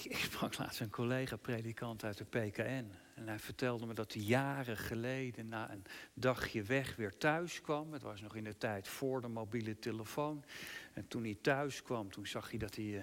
ik 0.03 0.17
sprak 0.17 0.59
laatst 0.59 0.81
een 0.81 0.91
collega-predikant 0.91 2.05
uit 2.05 2.19
de 2.19 2.25
PKN. 2.25 2.93
En 3.15 3.29
hij 3.29 3.39
vertelde 3.39 3.87
me 3.87 3.95
dat 3.95 4.13
hij 4.13 4.23
jaren 4.23 4.77
geleden 4.77 5.49
na 5.49 5.71
een 5.71 5.85
dagje 6.15 6.63
weg 6.63 6.97
weer 6.97 7.17
thuis 7.17 7.61
kwam. 7.61 7.93
Het 7.93 8.03
was 8.03 8.21
nog 8.21 8.37
in 8.37 8.45
de 8.45 8.57
tijd 8.57 8.89
voor 8.89 9.21
de 9.21 9.29
mobiele 9.29 9.79
telefoon. 9.79 10.45
En 10.93 11.09
toen 11.09 11.23
hij 11.23 11.39
thuis 11.41 11.83
kwam, 11.83 12.11
toen 12.11 12.27
zag 12.27 12.51
hij 12.51 12.59
dat 12.59 12.75
hij 12.75 12.85
uh, 12.85 13.03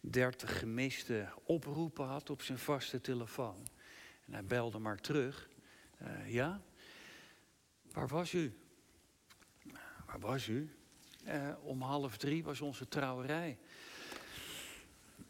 30 0.00 0.58
gemiste 0.58 1.28
oproepen 1.44 2.06
had 2.06 2.30
op 2.30 2.42
zijn 2.42 2.58
vaste 2.58 3.00
telefoon. 3.00 3.66
En 4.26 4.32
hij 4.32 4.44
belde 4.44 4.78
maar 4.78 5.00
terug. 5.00 5.48
Uh, 6.02 6.32
ja, 6.32 6.60
waar 7.92 8.08
was 8.08 8.32
u? 8.32 8.54
Waar 10.06 10.20
was 10.20 10.46
u? 10.46 10.74
Uh, 11.26 11.54
om 11.62 11.82
half 11.82 12.16
drie 12.16 12.44
was 12.44 12.60
onze 12.60 12.88
trouwerij. 12.88 13.58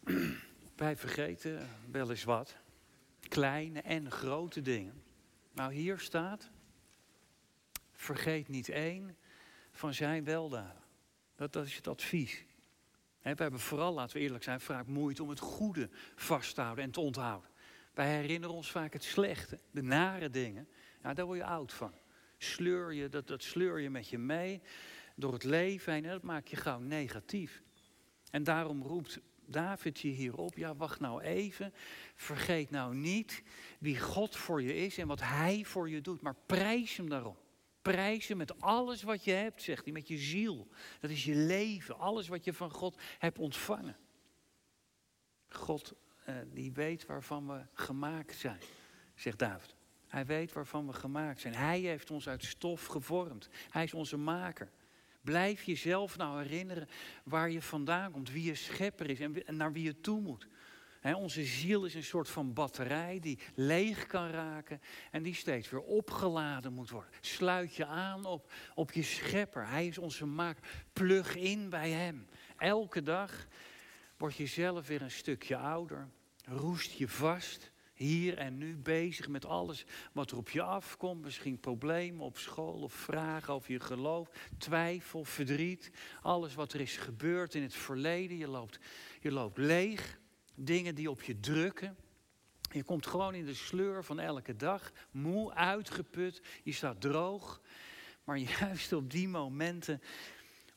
Wij 0.77 0.97
vergeten 0.97 1.69
wel 1.91 2.11
eens 2.11 2.25
wat. 2.25 2.57
Kleine 3.29 3.81
en 3.81 4.11
grote 4.11 4.61
dingen. 4.61 5.03
Nou, 5.53 5.73
hier 5.73 5.99
staat. 5.99 6.51
Vergeet 7.93 8.49
niet 8.49 8.69
één 8.69 9.17
van 9.73 9.95
zijn 9.95 10.25
weldaden. 10.25 10.83
Dat, 11.35 11.53
dat 11.53 11.67
is 11.67 11.77
het 11.77 11.89
advies. 11.89 12.45
We 13.23 13.43
hebben 13.43 13.61
vooral, 13.61 13.95
laten 13.95 14.17
we 14.17 14.23
eerlijk 14.23 14.45
zijn, 14.45 14.61
vaak 14.61 14.87
moeite 14.87 15.23
om 15.23 15.29
het 15.29 15.41
goede 15.41 15.89
vast 16.15 16.55
te 16.55 16.61
houden 16.61 16.85
en 16.85 16.91
te 16.91 17.01
onthouden. 17.01 17.51
Wij 17.95 18.17
herinneren 18.17 18.57
ons 18.57 18.71
vaak 18.71 18.93
het 18.93 19.05
slechte, 19.05 19.59
de 19.71 19.83
nare 19.83 20.31
dingen. 20.31 20.69
Daar 21.03 21.25
word 21.25 21.39
je 21.39 21.45
oud 21.45 21.73
van. 21.73 21.93
Sleur 22.39 22.93
je, 22.93 23.09
dat, 23.09 23.27
dat 23.27 23.43
sleur 23.43 23.81
je 23.81 23.91
met 23.91 24.09
je 24.09 24.19
mee 24.19 24.63
door 25.17 25.33
het 25.33 25.45
leven 25.45 25.93
heen 25.93 26.05
en 26.05 26.11
dat 26.11 26.23
maakt 26.23 26.51
je 26.51 26.57
gauw 26.57 26.79
negatief. 26.79 27.63
En 28.31 28.45
daarom 28.45 28.83
roept 28.83 29.21
David 29.47 30.01
je 30.01 30.09
hierop, 30.09 30.57
ja 30.57 30.75
wacht 30.75 31.01
nou 31.01 31.23
even, 31.23 31.73
vergeet 32.15 32.71
nou 32.71 32.95
niet 32.95 33.43
wie 33.79 34.01
God 34.01 34.37
voor 34.37 34.63
je 34.63 34.77
is 34.77 34.99
en 34.99 35.07
wat 35.07 35.21
Hij 35.21 35.65
voor 35.65 35.91
je 35.91 36.01
doet, 36.01 36.21
maar 36.21 36.37
prijs 36.47 36.97
Hem 36.97 37.09
daarom. 37.09 37.37
Prijs 37.83 38.29
Hem 38.29 38.37
met 38.37 38.61
alles 38.61 39.03
wat 39.03 39.25
je 39.25 39.31
hebt, 39.31 39.63
zegt 39.63 39.85
hij, 39.85 39.93
met 39.93 40.09
je 40.09 40.19
ziel. 40.19 40.69
Dat 41.01 41.11
is 41.11 41.25
je 41.25 41.35
leven, 41.35 41.99
alles 41.99 42.29
wat 42.29 42.45
je 42.45 42.53
van 42.53 42.71
God 42.71 42.97
hebt 43.19 43.39
ontvangen. 43.39 43.97
God, 45.49 45.95
eh, 46.25 46.35
die 46.53 46.73
weet 46.73 47.07
waarvan 47.07 47.47
we 47.47 47.67
gemaakt 47.73 48.37
zijn, 48.37 48.61
zegt 49.15 49.39
David. 49.39 49.75
Hij 50.07 50.27
weet 50.27 50.53
waarvan 50.53 50.87
we 50.87 50.93
gemaakt 50.93 51.41
zijn. 51.41 51.55
Hij 51.55 51.81
heeft 51.81 52.11
ons 52.11 52.29
uit 52.29 52.45
stof 52.45 52.87
gevormd. 52.87 53.49
Hij 53.71 53.85
is 53.85 53.95
onze 53.95 54.17
maker. 54.17 54.71
Blijf 55.21 55.63
jezelf 55.63 56.17
nou 56.17 56.43
herinneren 56.43 56.89
waar 57.25 57.51
je 57.51 57.63
vandaan 57.63 58.13
komt, 58.13 58.31
wie 58.31 58.45
je 58.45 58.55
schepper 58.55 59.11
is 59.11 59.21
en 59.21 59.57
naar 59.57 59.73
wie 59.73 59.85
je 59.85 60.01
toe 60.01 60.21
moet. 60.21 60.49
Onze 61.03 61.45
ziel 61.45 61.85
is 61.85 61.95
een 61.95 62.05
soort 62.05 62.29
van 62.29 62.53
batterij 62.53 63.21
die 63.21 63.39
leeg 63.55 64.07
kan 64.07 64.31
raken 64.31 64.81
en 65.11 65.23
die 65.23 65.35
steeds 65.35 65.71
weer 65.71 65.83
opgeladen 65.83 66.73
moet 66.73 66.91
worden. 66.91 67.11
Sluit 67.21 67.75
je 67.75 67.87
aan 67.87 68.25
op, 68.25 68.53
op 68.75 68.93
je 68.93 69.03
schepper. 69.03 69.69
Hij 69.69 69.87
is 69.87 69.99
onze 69.99 70.27
maker. 70.27 70.63
Plug 70.93 71.37
in 71.37 71.69
bij 71.69 71.91
hem. 71.91 72.29
Elke 72.57 73.03
dag 73.03 73.47
word 74.17 74.37
je 74.37 74.47
zelf 74.47 74.87
weer 74.87 75.03
een 75.03 75.11
stukje 75.11 75.57
ouder. 75.57 76.09
Roest 76.45 76.93
je 76.93 77.09
vast 77.09 77.73
hier 77.95 78.39
en 78.39 78.59
nu 78.59 78.77
bezig 78.77 79.29
met 79.29 79.45
alles 79.45 79.85
wat 80.13 80.31
er 80.31 80.37
op 80.37 80.49
je 80.49 80.63
afkomt. 80.63 81.23
Misschien 81.23 81.61
problemen 81.61 82.25
op 82.25 82.39
school 82.39 82.83
of 82.83 82.93
vragen 82.93 83.55
over 83.55 83.73
je 83.73 83.81
geloof, 83.81 84.31
twijfel, 84.59 85.25
verdriet. 85.25 85.91
Alles 86.23 86.55
wat 86.55 86.73
er 86.73 86.81
is 86.81 86.97
gebeurd 86.97 87.55
in 87.55 87.63
het 87.63 87.75
verleden. 87.75 88.37
Je 88.37 88.49
loopt, 88.49 88.79
je 89.21 89.33
loopt 89.33 89.59
leeg. 89.59 90.19
Dingen 90.65 90.95
die 90.95 91.11
op 91.11 91.23
je 91.23 91.41
drukken. 91.41 91.97
Je 92.73 92.83
komt 92.83 93.07
gewoon 93.07 93.35
in 93.35 93.45
de 93.45 93.55
sleur 93.55 94.05
van 94.05 94.21
elke 94.21 94.57
dag, 94.57 94.93
moe, 95.11 95.55
uitgeput. 95.55 96.43
Je 96.63 96.73
staat 96.73 97.01
droog. 97.01 97.61
Maar 98.25 98.39
juist 98.61 98.93
op 98.93 99.11
die 99.11 99.29
momenten 99.29 100.03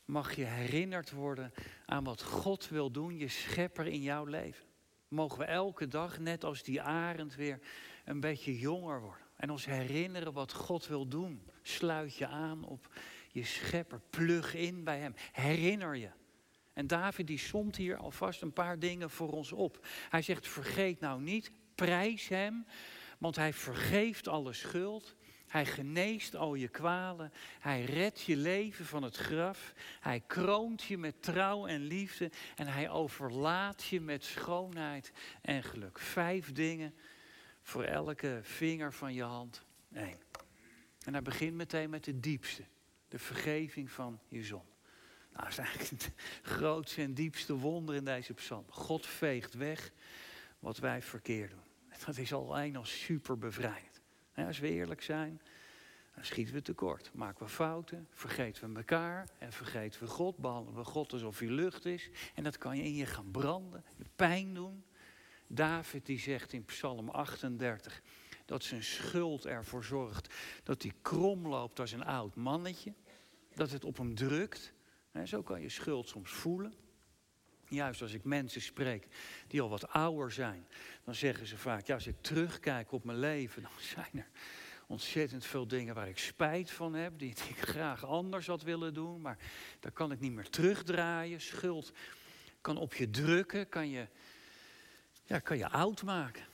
mag 0.04 0.34
je 0.34 0.44
herinnerd 0.44 1.10
worden 1.10 1.52
aan 1.86 2.04
wat 2.04 2.22
God 2.22 2.68
wil 2.68 2.90
doen, 2.90 3.18
je 3.18 3.28
schepper 3.28 3.86
in 3.86 4.02
jouw 4.02 4.24
leven 4.24 4.66
mogen 5.14 5.38
we 5.38 5.44
elke 5.44 5.88
dag, 5.88 6.18
net 6.18 6.44
als 6.44 6.62
die 6.62 6.82
arend, 6.82 7.34
weer 7.34 7.58
een 8.04 8.20
beetje 8.20 8.58
jonger 8.58 9.00
worden. 9.00 9.26
En 9.36 9.50
ons 9.50 9.66
herinneren 9.66 10.32
wat 10.32 10.52
God 10.52 10.86
wil 10.86 11.08
doen. 11.08 11.42
Sluit 11.62 12.16
je 12.16 12.26
aan 12.26 12.64
op 12.64 12.88
je 13.30 13.44
schepper. 13.44 14.00
Plug 14.10 14.54
in 14.54 14.84
bij 14.84 14.98
hem. 14.98 15.14
Herinner 15.32 15.96
je. 15.96 16.10
En 16.74 16.86
David 16.86 17.26
die 17.26 17.38
somt 17.38 17.76
hier 17.76 17.96
alvast 17.96 18.42
een 18.42 18.52
paar 18.52 18.78
dingen 18.78 19.10
voor 19.10 19.32
ons 19.32 19.52
op. 19.52 19.86
Hij 20.08 20.22
zegt, 20.22 20.48
vergeet 20.48 21.00
nou 21.00 21.20
niet, 21.20 21.52
prijs 21.74 22.28
hem, 22.28 22.66
want 23.18 23.36
hij 23.36 23.52
vergeeft 23.52 24.28
alle 24.28 24.52
schuld. 24.52 25.16
Hij 25.46 25.66
geneest 25.66 26.36
al 26.36 26.54
je 26.54 26.68
kwalen. 26.68 27.32
Hij 27.58 27.84
redt 27.84 28.20
je 28.20 28.36
leven 28.36 28.84
van 28.84 29.02
het 29.02 29.16
graf. 29.16 29.74
Hij 30.00 30.20
kroont 30.26 30.82
je 30.82 30.98
met 30.98 31.22
trouw 31.22 31.66
en 31.66 31.80
liefde. 31.80 32.30
En 32.56 32.66
hij 32.66 32.90
overlaat 32.90 33.84
je 33.84 34.00
met 34.00 34.24
schoonheid 34.24 35.12
en 35.42 35.62
geluk. 35.62 35.98
Vijf 35.98 36.52
dingen 36.52 36.94
voor 37.62 37.84
elke 37.84 38.40
vinger 38.42 38.92
van 38.92 39.14
je 39.14 39.22
hand. 39.22 39.64
Eén. 39.92 40.18
En 41.04 41.12
hij 41.12 41.22
begint 41.22 41.54
meteen 41.54 41.90
met 41.90 42.04
de 42.04 42.20
diepste. 42.20 42.64
De 43.08 43.18
vergeving 43.18 43.90
van 43.90 44.20
je 44.28 44.44
zon. 44.44 44.73
Nou, 45.34 45.48
dat 45.48 45.52
is 45.52 45.58
eigenlijk 45.58 45.90
het 45.90 46.12
grootste 46.42 47.02
en 47.02 47.14
diepste 47.14 47.54
wonder 47.54 47.94
in 47.94 48.04
deze 48.04 48.34
psalm. 48.34 48.64
God 48.68 49.06
veegt 49.06 49.54
weg 49.54 49.92
wat 50.58 50.78
wij 50.78 51.02
verkeerd 51.02 51.50
doen. 51.50 51.98
Dat 52.06 52.16
is 52.16 52.32
alleen 52.32 52.76
al 52.76 52.84
super 52.84 53.38
bevrijdend 53.38 53.94
als 54.42 54.58
we 54.58 54.68
eerlijk 54.68 55.02
zijn, 55.02 55.40
dan 56.14 56.24
schieten 56.24 56.54
we 56.54 56.62
tekort. 56.62 57.10
Maken 57.14 57.44
we 57.46 57.52
fouten, 57.52 58.08
vergeten 58.10 58.72
we 58.72 58.78
elkaar 58.78 59.28
en 59.38 59.52
vergeten 59.52 60.00
we 60.00 60.06
God. 60.06 60.36
Behandelen 60.36 60.78
we 60.78 60.84
God 60.84 61.12
alsof 61.12 61.38
hij 61.38 61.48
lucht 61.48 61.84
is. 61.84 62.10
En 62.34 62.44
dat 62.44 62.58
kan 62.58 62.76
je 62.76 62.82
in 62.82 62.94
je 62.94 63.06
gaan 63.06 63.30
branden, 63.30 63.84
je 63.96 64.04
pijn 64.16 64.54
doen. 64.54 64.84
David 65.46 66.06
die 66.06 66.18
zegt 66.18 66.52
in 66.52 66.64
Psalm 66.64 67.08
38 67.08 68.02
dat 68.44 68.62
zijn 68.62 68.82
schuld 68.82 69.46
ervoor 69.46 69.84
zorgt 69.84 70.34
dat 70.62 70.82
hij 70.82 70.92
krom 71.02 71.48
loopt 71.48 71.80
als 71.80 71.92
een 71.92 72.04
oud 72.04 72.34
mannetje. 72.34 72.94
Dat 73.54 73.70
het 73.70 73.84
op 73.84 73.96
hem 73.96 74.14
drukt. 74.14 74.73
Zo 75.22 75.42
kan 75.42 75.60
je 75.60 75.68
schuld 75.68 76.08
soms 76.08 76.30
voelen. 76.30 76.74
Juist 77.68 78.02
als 78.02 78.12
ik 78.12 78.24
mensen 78.24 78.60
spreek 78.60 79.06
die 79.46 79.60
al 79.60 79.68
wat 79.68 79.88
ouder 79.88 80.32
zijn, 80.32 80.66
dan 81.04 81.14
zeggen 81.14 81.46
ze 81.46 81.58
vaak, 81.58 81.86
ja, 81.86 81.94
als 81.94 82.06
ik 82.06 82.16
terugkijk 82.20 82.92
op 82.92 83.04
mijn 83.04 83.18
leven, 83.18 83.62
dan 83.62 83.70
zijn 83.78 84.10
er 84.12 84.28
ontzettend 84.86 85.44
veel 85.44 85.66
dingen 85.66 85.94
waar 85.94 86.08
ik 86.08 86.18
spijt 86.18 86.70
van 86.70 86.94
heb, 86.94 87.18
die 87.18 87.30
ik 87.30 87.58
graag 87.74 88.04
anders 88.04 88.46
had 88.46 88.62
willen 88.62 88.94
doen, 88.94 89.20
maar 89.20 89.38
daar 89.80 89.92
kan 89.92 90.12
ik 90.12 90.20
niet 90.20 90.32
meer 90.32 90.50
terugdraaien. 90.50 91.40
Schuld 91.40 91.92
kan 92.60 92.76
op 92.76 92.94
je 92.94 93.10
drukken, 93.10 93.68
kan 93.68 93.88
je, 93.88 94.06
ja, 95.24 95.38
kan 95.38 95.56
je 95.56 95.68
oud 95.68 96.02
maken. 96.02 96.44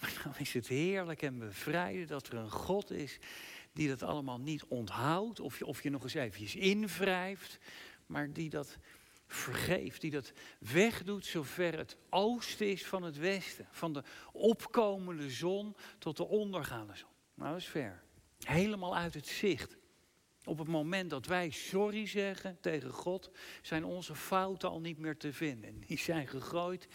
Maar 0.00 0.20
dan 0.24 0.34
is 0.38 0.52
het 0.52 0.68
heerlijk 0.68 1.22
en 1.22 1.38
bevrijden 1.38 2.06
dat 2.06 2.26
er 2.26 2.34
een 2.34 2.50
God 2.50 2.90
is 2.90 3.18
die 3.72 3.88
dat 3.88 4.02
allemaal 4.02 4.40
niet 4.40 4.64
onthoudt, 4.64 5.40
of 5.40 5.58
je, 5.58 5.66
of 5.66 5.82
je 5.82 5.90
nog 5.90 6.02
eens 6.02 6.14
eventjes 6.14 6.54
invrijft, 6.54 7.58
maar 8.06 8.32
die 8.32 8.50
dat 8.50 8.78
vergeeft, 9.26 10.00
die 10.00 10.10
dat 10.10 10.32
wegdoet 10.58 11.26
zover 11.26 11.78
het 11.78 11.96
oosten 12.10 12.70
is 12.70 12.86
van 12.86 13.02
het 13.02 13.16
westen, 13.16 13.66
van 13.70 13.92
de 13.92 14.02
opkomende 14.32 15.30
zon 15.30 15.76
tot 15.98 16.16
de 16.16 16.26
ondergaande 16.26 16.96
zon. 16.96 17.10
Nou, 17.34 17.50
dat 17.50 17.60
is 17.60 17.68
ver. 17.68 18.02
Helemaal 18.38 18.96
uit 18.96 19.14
het 19.14 19.26
zicht. 19.26 19.76
Op 20.44 20.58
het 20.58 20.68
moment 20.68 21.10
dat 21.10 21.26
wij 21.26 21.50
sorry 21.50 22.06
zeggen 22.06 22.58
tegen 22.60 22.90
God, 22.90 23.30
zijn 23.62 23.84
onze 23.84 24.14
fouten 24.14 24.68
al 24.68 24.80
niet 24.80 24.98
meer 24.98 25.16
te 25.16 25.32
vinden. 25.32 25.80
Die 25.80 25.98
zijn 25.98 26.28
gegooid 26.28 26.88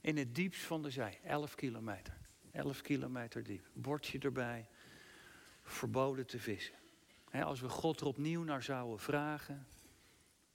in 0.00 0.16
het 0.16 0.34
diepst 0.34 0.62
van 0.62 0.82
de 0.82 0.90
zee. 0.90 1.18
11 1.24 1.54
kilometer. 1.54 2.14
11 2.52 2.80
kilometer 2.80 3.42
diep. 3.42 3.68
Bordje 3.72 4.18
erbij. 4.18 4.68
Verboden 5.72 6.26
te 6.26 6.38
vissen. 6.38 6.74
als 7.30 7.60
we 7.60 7.68
God 7.68 8.00
er 8.00 8.06
opnieuw 8.06 8.42
naar 8.42 8.62
zouden 8.62 8.98
vragen. 8.98 9.66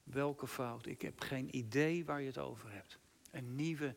Welke 0.04 0.48
fout? 0.48 0.86
Ik 0.86 1.02
heb 1.02 1.20
geen 1.20 1.56
idee 1.56 2.06
waar 2.06 2.22
je 2.22 2.28
het 2.28 2.38
over 2.38 2.72
hebt. 2.72 3.00
Een 3.32 3.56
nieuwe 3.56 3.96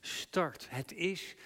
start. 0.00 0.70
Het 0.70 0.92
is 0.92 1.36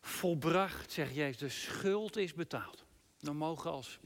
volbracht, 0.00 0.92
zegt 0.92 1.14
Jezus. 1.14 1.38
De 1.38 1.48
schuld 1.48 2.16
is 2.16 2.34
betaald. 2.34 2.84
Dan 3.18 3.36
mogen 3.36 3.70
als, 3.70 3.98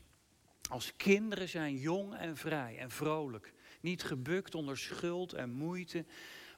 als 0.71 0.97
kinderen 0.97 1.49
zijn 1.49 1.77
jong 1.77 2.15
en 2.15 2.37
vrij 2.37 2.79
en 2.79 2.91
vrolijk. 2.91 3.53
Niet 3.81 4.03
gebukt 4.03 4.55
onder 4.55 4.79
schuld 4.79 5.33
en 5.33 5.51
moeite. 5.51 6.05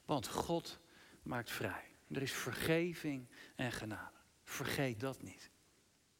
Want 0.05 0.27
God 0.27 0.79
maakt 1.23 1.51
vrij. 1.51 1.83
Er 2.07 2.21
is 2.21 2.33
vergeving 2.33 3.27
en 3.55 3.71
genade. 3.71 4.17
Vergeet 4.43 4.99
dat 4.99 5.21
niet. 5.21 5.49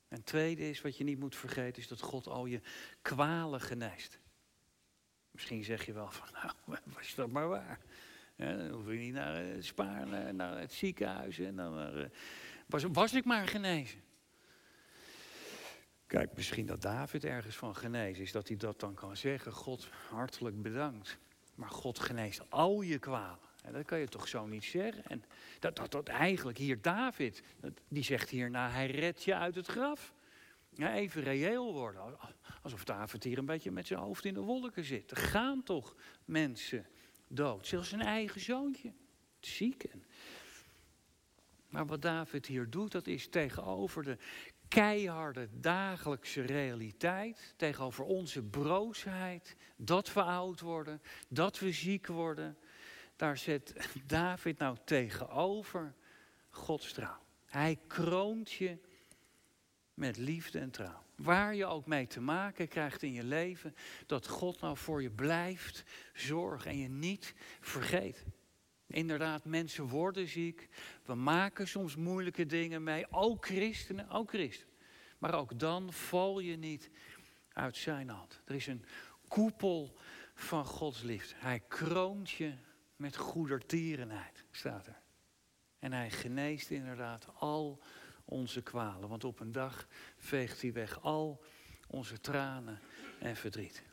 En 0.07 0.23
tweede 0.23 0.69
is, 0.69 0.81
wat 0.81 0.97
je 0.97 1.03
niet 1.03 1.19
moet 1.19 1.35
vergeten, 1.35 1.81
is 1.81 1.87
dat 1.87 2.01
God 2.01 2.27
al 2.27 2.45
je 2.45 2.61
kwalen 3.01 3.61
geneest. 3.61 4.19
Misschien 5.31 5.63
zeg 5.63 5.85
je 5.85 5.93
wel 5.93 6.11
van, 6.11 6.27
nou, 6.33 6.79
was 6.95 7.15
dat 7.15 7.29
maar 7.29 7.47
waar. 7.47 7.79
dan 8.35 8.69
hoef 8.69 8.85
je 8.85 8.97
niet 8.97 9.13
naar 9.13 9.35
het 9.35 9.65
spaar, 9.65 10.33
naar, 10.33 10.59
het 10.59 10.73
ziekenhuis. 10.73 11.39
En 11.39 11.55
dan 11.55 11.79
eh, 11.79 12.05
was, 12.65 12.83
was 12.83 13.13
ik 13.13 13.25
maar 13.25 13.47
genezen. 13.47 14.03
Kijk, 16.07 16.35
misschien 16.35 16.65
dat 16.65 16.81
David 16.81 17.23
ergens 17.23 17.55
van 17.55 17.75
genezen 17.75 18.23
is, 18.23 18.31
dat 18.31 18.47
hij 18.47 18.57
dat 18.57 18.79
dan 18.79 18.93
kan 18.93 19.17
zeggen. 19.17 19.51
God, 19.51 19.89
hartelijk 20.09 20.61
bedankt. 20.61 21.17
Maar 21.55 21.69
God 21.69 21.99
geneest 21.99 22.49
al 22.49 22.81
je 22.81 22.99
kwalen. 22.99 23.39
En 23.65 23.73
dat 23.73 23.85
kan 23.85 23.99
je 23.99 24.07
toch 24.07 24.27
zo 24.27 24.45
niet 24.45 24.63
zeggen. 24.63 25.03
En 25.05 25.23
dat, 25.59 25.75
dat, 25.75 25.91
dat 25.91 26.07
eigenlijk 26.07 26.57
hier 26.57 26.81
David, 26.81 27.43
die 27.87 28.03
zegt 28.03 28.29
hierna, 28.29 28.69
hij 28.69 28.87
redt 28.87 29.23
je 29.23 29.35
uit 29.35 29.55
het 29.55 29.67
graf. 29.67 30.13
Even 30.77 31.23
reëel 31.23 31.73
worden. 31.73 32.17
Alsof 32.61 32.83
David 32.83 33.23
hier 33.23 33.37
een 33.37 33.45
beetje 33.45 33.71
met 33.71 33.87
zijn 33.87 33.99
hoofd 33.99 34.25
in 34.25 34.33
de 34.33 34.39
wolken 34.39 34.83
zit. 34.83 35.11
Er 35.11 35.17
gaan 35.17 35.63
toch 35.63 35.95
mensen 36.25 36.85
dood. 37.27 37.67
Zelfs 37.67 37.89
zijn 37.89 38.01
eigen 38.01 38.41
zoontje. 38.41 38.93
Ziek. 39.39 39.85
Maar 41.69 41.85
wat 41.85 42.01
David 42.01 42.45
hier 42.45 42.69
doet, 42.69 42.91
dat 42.91 43.07
is 43.07 43.27
tegenover 43.27 44.03
de 44.03 44.17
keiharde 44.67 45.49
dagelijkse 45.51 46.41
realiteit. 46.41 47.53
Tegenover 47.57 48.05
onze 48.05 48.43
broosheid. 48.43 49.55
Dat 49.75 50.13
we 50.13 50.21
oud 50.21 50.59
worden. 50.59 51.01
Dat 51.29 51.59
we 51.59 51.71
ziek 51.71 52.07
worden. 52.07 52.57
Daar 53.15 53.37
zet 53.37 53.89
David 54.05 54.57
nou 54.57 54.77
tegenover 54.85 55.93
Gods 56.49 56.93
trouw. 56.93 57.23
Hij 57.45 57.79
kroont 57.87 58.51
je 58.51 58.77
met 59.93 60.17
liefde 60.17 60.59
en 60.59 60.71
trouw. 60.71 61.03
Waar 61.15 61.55
je 61.55 61.65
ook 61.65 61.85
mee 61.85 62.07
te 62.07 62.21
maken 62.21 62.67
krijgt 62.67 63.01
in 63.01 63.13
je 63.13 63.23
leven, 63.23 63.75
dat 64.05 64.27
God 64.27 64.61
nou 64.61 64.77
voor 64.77 65.01
je 65.01 65.09
blijft 65.09 65.83
zorgen 66.13 66.71
en 66.71 66.77
je 66.77 66.89
niet 66.89 67.33
vergeet. 67.59 68.25
Inderdaad, 68.87 69.45
mensen 69.45 69.87
worden 69.87 70.27
ziek. 70.27 70.69
We 71.05 71.15
maken 71.15 71.67
soms 71.67 71.95
moeilijke 71.95 72.45
dingen 72.45 72.83
mee. 72.83 73.11
Ook 73.11 73.45
christenen, 73.45 74.09
ook 74.09 74.29
christenen. 74.29 74.73
Maar 75.17 75.33
ook 75.33 75.59
dan 75.59 75.93
val 75.93 76.39
je 76.39 76.57
niet 76.57 76.89
uit 77.53 77.77
zijn 77.77 78.09
hand. 78.09 78.41
Er 78.45 78.55
is 78.55 78.67
een 78.67 78.85
koepel 79.27 79.97
van 80.33 80.65
Gods 80.65 81.01
liefde. 81.01 81.35
Hij 81.37 81.61
kroont 81.67 82.29
je 82.29 82.53
met 82.95 83.15
goedertierenheid, 83.15 84.43
staat 84.51 84.87
er. 84.87 85.01
En 85.79 85.93
hij 85.93 86.11
geneest 86.11 86.69
inderdaad 86.69 87.27
al 87.33 87.83
onze 88.25 88.61
kwalen. 88.61 89.09
Want 89.09 89.23
op 89.23 89.39
een 89.39 89.51
dag 89.51 89.87
veegt 90.17 90.61
hij 90.61 90.73
weg 90.73 91.01
al 91.01 91.43
onze 91.87 92.19
tranen 92.19 92.79
en 93.19 93.35
verdriet. 93.35 93.83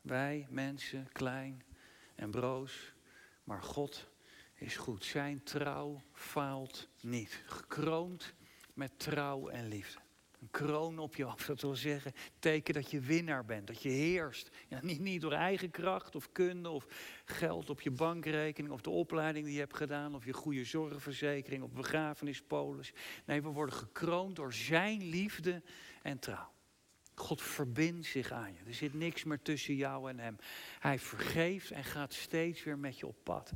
Wij, 0.00 0.46
mensen, 0.50 1.08
klein 1.12 1.62
en 2.14 2.30
broos, 2.30 2.92
maar 3.44 3.62
God 3.62 4.08
is 4.54 4.76
goed. 4.76 5.04
Zijn 5.04 5.42
trouw 5.42 6.02
faalt 6.12 6.88
niet. 7.00 7.42
Gekroond 7.46 8.34
met 8.74 8.98
trouw 8.98 9.48
en 9.48 9.68
liefde. 9.68 10.01
Een 10.42 10.50
kroon 10.50 10.98
op 10.98 11.14
je 11.14 11.24
hoofd, 11.24 11.46
dat 11.46 11.60
wil 11.60 11.74
zeggen, 11.74 12.12
teken 12.38 12.74
dat 12.74 12.90
je 12.90 13.00
winnaar 13.00 13.44
bent, 13.44 13.66
dat 13.66 13.82
je 13.82 13.88
heerst. 13.88 14.50
Ja, 14.68 14.78
niet, 14.82 15.00
niet 15.00 15.20
door 15.20 15.32
eigen 15.32 15.70
kracht 15.70 16.16
of 16.16 16.32
kunde 16.32 16.68
of 16.68 16.86
geld 17.24 17.70
op 17.70 17.80
je 17.80 17.90
bankrekening 17.90 18.72
of 18.72 18.80
de 18.80 18.90
opleiding 18.90 19.44
die 19.44 19.54
je 19.54 19.60
hebt 19.60 19.76
gedaan 19.76 20.14
of 20.14 20.24
je 20.24 20.32
goede 20.32 20.64
zorgverzekering 20.64 21.62
of 21.62 21.72
begrafenispolis. 21.72 22.92
Nee, 23.24 23.42
we 23.42 23.48
worden 23.48 23.74
gekroond 23.74 24.36
door 24.36 24.52
zijn 24.52 25.08
liefde 25.08 25.62
en 26.02 26.18
trouw. 26.18 26.52
God 27.14 27.42
verbindt 27.42 28.06
zich 28.06 28.32
aan 28.32 28.52
je. 28.52 28.58
Er 28.66 28.74
zit 28.74 28.94
niks 28.94 29.24
meer 29.24 29.42
tussen 29.42 29.74
jou 29.74 30.08
en 30.10 30.18
hem. 30.18 30.36
Hij 30.78 30.98
vergeeft 30.98 31.70
en 31.70 31.84
gaat 31.84 32.12
steeds 32.12 32.64
weer 32.64 32.78
met 32.78 32.98
je 32.98 33.06
op 33.06 33.16
pad. 33.22 33.52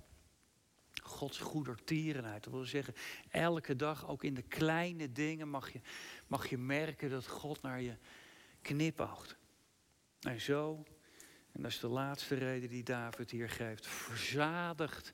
Gods 1.06 1.38
goedertierenheid. 1.38 2.44
Dat 2.44 2.52
wil 2.52 2.64
zeggen, 2.64 2.94
elke 3.28 3.76
dag, 3.76 4.08
ook 4.08 4.24
in 4.24 4.34
de 4.34 4.42
kleine 4.42 5.12
dingen, 5.12 5.48
mag 5.48 5.72
je, 5.72 5.80
mag 6.26 6.48
je 6.48 6.58
merken 6.58 7.10
dat 7.10 7.26
God 7.26 7.62
naar 7.62 7.80
je 7.80 7.96
knipoogt. 8.62 9.36
En 10.20 10.40
zo, 10.40 10.84
en 11.52 11.62
dat 11.62 11.70
is 11.70 11.80
de 11.80 11.88
laatste 11.88 12.34
reden 12.34 12.68
die 12.68 12.82
David 12.82 13.30
hier 13.30 13.50
geeft, 13.50 13.86
verzadigt 13.86 15.12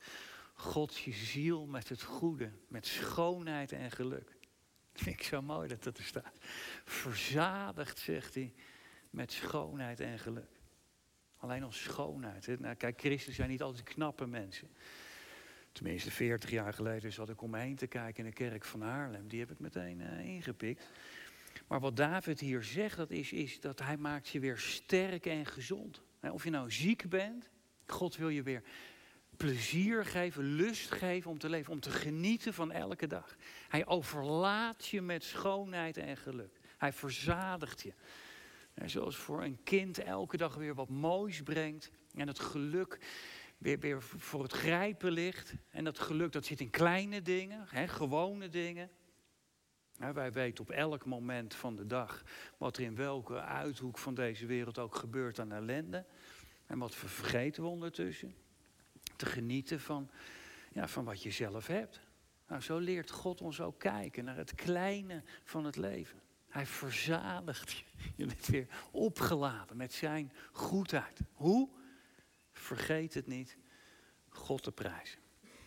God 0.54 0.96
je 0.96 1.12
ziel 1.12 1.66
met 1.66 1.88
het 1.88 2.02
goede, 2.02 2.50
met 2.68 2.86
schoonheid 2.86 3.72
en 3.72 3.90
geluk. 3.90 4.36
Dat 4.92 5.02
vind 5.02 5.20
ik 5.20 5.22
zo 5.22 5.42
mooi 5.42 5.68
dat 5.68 5.82
dat 5.82 5.98
er 5.98 6.04
staat. 6.04 6.36
Verzadigd, 6.84 7.98
zegt 7.98 8.34
hij, 8.34 8.54
met 9.10 9.32
schoonheid 9.32 10.00
en 10.00 10.18
geluk. 10.18 10.60
Alleen 11.36 11.62
al 11.62 11.72
schoonheid. 11.72 12.60
Nou, 12.60 12.74
kijk, 12.74 13.00
christen 13.00 13.32
zijn 13.32 13.50
niet 13.50 13.62
altijd 13.62 13.82
knappe 13.82 14.26
mensen. 14.26 14.70
Tenminste, 15.72 16.10
40 16.10 16.50
jaar 16.50 16.72
geleden 16.72 17.12
zat 17.12 17.28
ik 17.28 17.42
om 17.42 17.50
me 17.50 17.58
heen 17.58 17.76
te 17.76 17.86
kijken 17.86 18.24
in 18.24 18.30
de 18.30 18.36
kerk 18.36 18.64
van 18.64 18.82
Haarlem. 18.82 19.28
Die 19.28 19.40
heb 19.40 19.50
ik 19.50 19.58
meteen 19.58 20.00
uh, 20.00 20.26
ingepikt. 20.26 20.88
Maar 21.66 21.80
wat 21.80 21.96
David 21.96 22.40
hier 22.40 22.62
zegt, 22.62 22.96
dat 22.96 23.10
is, 23.10 23.32
is 23.32 23.60
dat 23.60 23.78
hij 23.78 23.96
maakt 23.96 24.28
je 24.28 24.40
weer 24.40 24.58
sterk 24.58 25.26
en 25.26 25.46
gezond. 25.46 26.02
Of 26.20 26.44
je 26.44 26.50
nou 26.50 26.70
ziek 26.70 27.08
bent, 27.08 27.50
God 27.86 28.16
wil 28.16 28.28
je 28.28 28.42
weer 28.42 28.62
plezier 29.36 30.04
geven, 30.04 30.44
lust 30.44 30.90
geven 30.90 31.30
om 31.30 31.38
te 31.38 31.48
leven, 31.48 31.72
om 31.72 31.80
te 31.80 31.90
genieten 31.90 32.54
van 32.54 32.72
elke 32.72 33.06
dag. 33.06 33.36
Hij 33.68 33.86
overlaat 33.86 34.86
je 34.86 35.00
met 35.00 35.24
schoonheid 35.24 35.96
en 35.96 36.16
geluk. 36.16 36.60
Hij 36.78 36.92
verzadigt 36.92 37.82
je. 37.82 37.92
zoals 38.84 39.16
voor 39.16 39.42
een 39.42 39.62
kind 39.62 39.98
elke 39.98 40.36
dag 40.36 40.54
weer 40.54 40.74
wat 40.74 40.88
moois 40.88 41.42
brengt. 41.42 41.90
En 42.14 42.26
het 42.26 42.38
geluk 42.38 42.98
weer, 43.62 43.78
weer 43.78 44.02
voor 44.02 44.42
het 44.42 44.52
grijpen 44.52 45.12
ligt. 45.12 45.54
En 45.70 45.84
dat 45.84 45.98
geluk 45.98 46.32
dat 46.32 46.44
zit 46.44 46.60
in 46.60 46.70
kleine 46.70 47.22
dingen, 47.22 47.66
hè, 47.68 47.88
gewone 47.88 48.48
dingen. 48.48 48.90
wij 49.96 50.32
weten 50.32 50.64
op 50.64 50.70
elk 50.70 51.04
moment 51.04 51.54
van 51.54 51.76
de 51.76 51.86
dag 51.86 52.22
wat 52.58 52.76
er 52.76 52.82
in 52.82 52.96
welke 52.96 53.40
uithoek 53.40 53.98
van 53.98 54.14
deze 54.14 54.46
wereld 54.46 54.78
ook 54.78 54.94
gebeurt 54.94 55.38
aan 55.38 55.52
ellende. 55.52 56.06
En 56.66 56.78
wat 56.78 56.94
vergeten 56.94 57.62
we 57.62 57.68
ondertussen. 57.68 58.34
Te 59.16 59.26
genieten 59.26 59.80
van, 59.80 60.10
ja, 60.72 60.88
van 60.88 61.04
wat 61.04 61.22
je 61.22 61.30
zelf 61.30 61.66
hebt. 61.66 62.00
Nou, 62.48 62.60
zo 62.60 62.78
leert 62.78 63.10
God 63.10 63.40
ons 63.40 63.60
ook 63.60 63.78
kijken 63.78 64.24
naar 64.24 64.36
het 64.36 64.54
kleine 64.54 65.22
van 65.44 65.64
het 65.64 65.76
leven. 65.76 66.20
Hij 66.48 66.66
verzadigt 66.66 67.72
je. 67.72 67.84
Je 68.16 68.26
bent 68.26 68.46
weer 68.46 68.66
opgeladen 68.90 69.76
met 69.76 69.92
zijn 69.92 70.32
goedheid. 70.52 71.20
Hoe? 71.32 71.68
Vergeet 72.62 73.14
het 73.14 73.26
niet, 73.26 73.56
God 74.28 74.62
te 74.62 74.72
prijzen. 74.72 75.18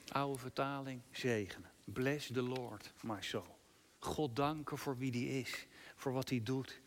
Oude 0.07 0.39
vertaling, 0.39 1.01
zegenen. 1.11 1.71
Bless 1.85 2.27
the 2.27 2.41
Lord, 2.41 2.93
my 3.01 3.21
soul. 3.21 3.57
God 3.99 4.35
danken 4.35 4.77
voor 4.77 4.97
wie 4.97 5.11
die 5.11 5.29
is, 5.29 5.67
voor 5.95 6.11
wat 6.11 6.29
hij 6.29 6.43
doet. 6.43 6.81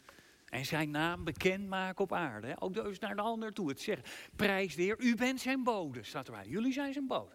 En 0.44 0.64
zijn 0.64 0.90
naam 0.90 1.24
bekendmaken 1.24 2.04
op 2.04 2.12
aarde. 2.12 2.60
Ook 2.60 2.74
dus 2.74 2.98
naar 2.98 3.16
de 3.16 3.22
ander 3.22 3.52
toe. 3.52 3.68
Het 3.68 3.80
zeggen, 3.80 4.04
prijs 4.36 4.74
de 4.74 4.82
Heer, 4.82 5.00
u 5.00 5.14
bent 5.14 5.40
zijn 5.40 5.62
bode, 5.62 6.02
staat 6.02 6.26
erbij. 6.26 6.46
Jullie 6.46 6.72
zijn 6.72 6.92
zijn 6.92 7.06
bode. 7.06 7.34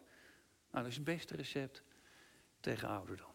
Nou, 0.72 0.84
dat 0.84 0.86
is 0.86 0.96
het 0.96 1.04
beste 1.04 1.36
recept 1.36 1.84
tegen 2.60 2.88
ouderdom. 2.88 3.34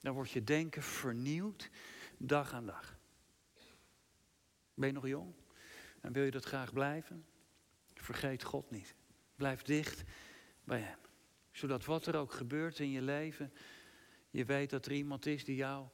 Dan 0.00 0.14
wordt 0.14 0.30
je 0.30 0.44
denken 0.44 0.82
vernieuwd 0.82 1.70
dag 2.18 2.52
aan 2.52 2.66
dag. 2.66 2.96
Ben 4.74 4.88
je 4.88 4.94
nog 4.94 5.06
jong? 5.06 5.34
En 6.00 6.12
wil 6.12 6.24
je 6.24 6.30
dat 6.30 6.44
graag 6.44 6.72
blijven? 6.72 7.24
Vergeet 8.04 8.42
God 8.42 8.70
niet. 8.70 8.94
Blijf 9.36 9.62
dicht 9.62 10.02
bij 10.64 10.80
Hem. 10.80 10.98
Zodat 11.52 11.84
wat 11.84 12.06
er 12.06 12.16
ook 12.16 12.32
gebeurt 12.32 12.78
in 12.78 12.90
je 12.90 13.02
leven, 13.02 13.52
je 14.30 14.44
weet 14.44 14.70
dat 14.70 14.86
er 14.86 14.92
iemand 14.92 15.26
is 15.26 15.44
die 15.44 15.56
jou 15.56 15.86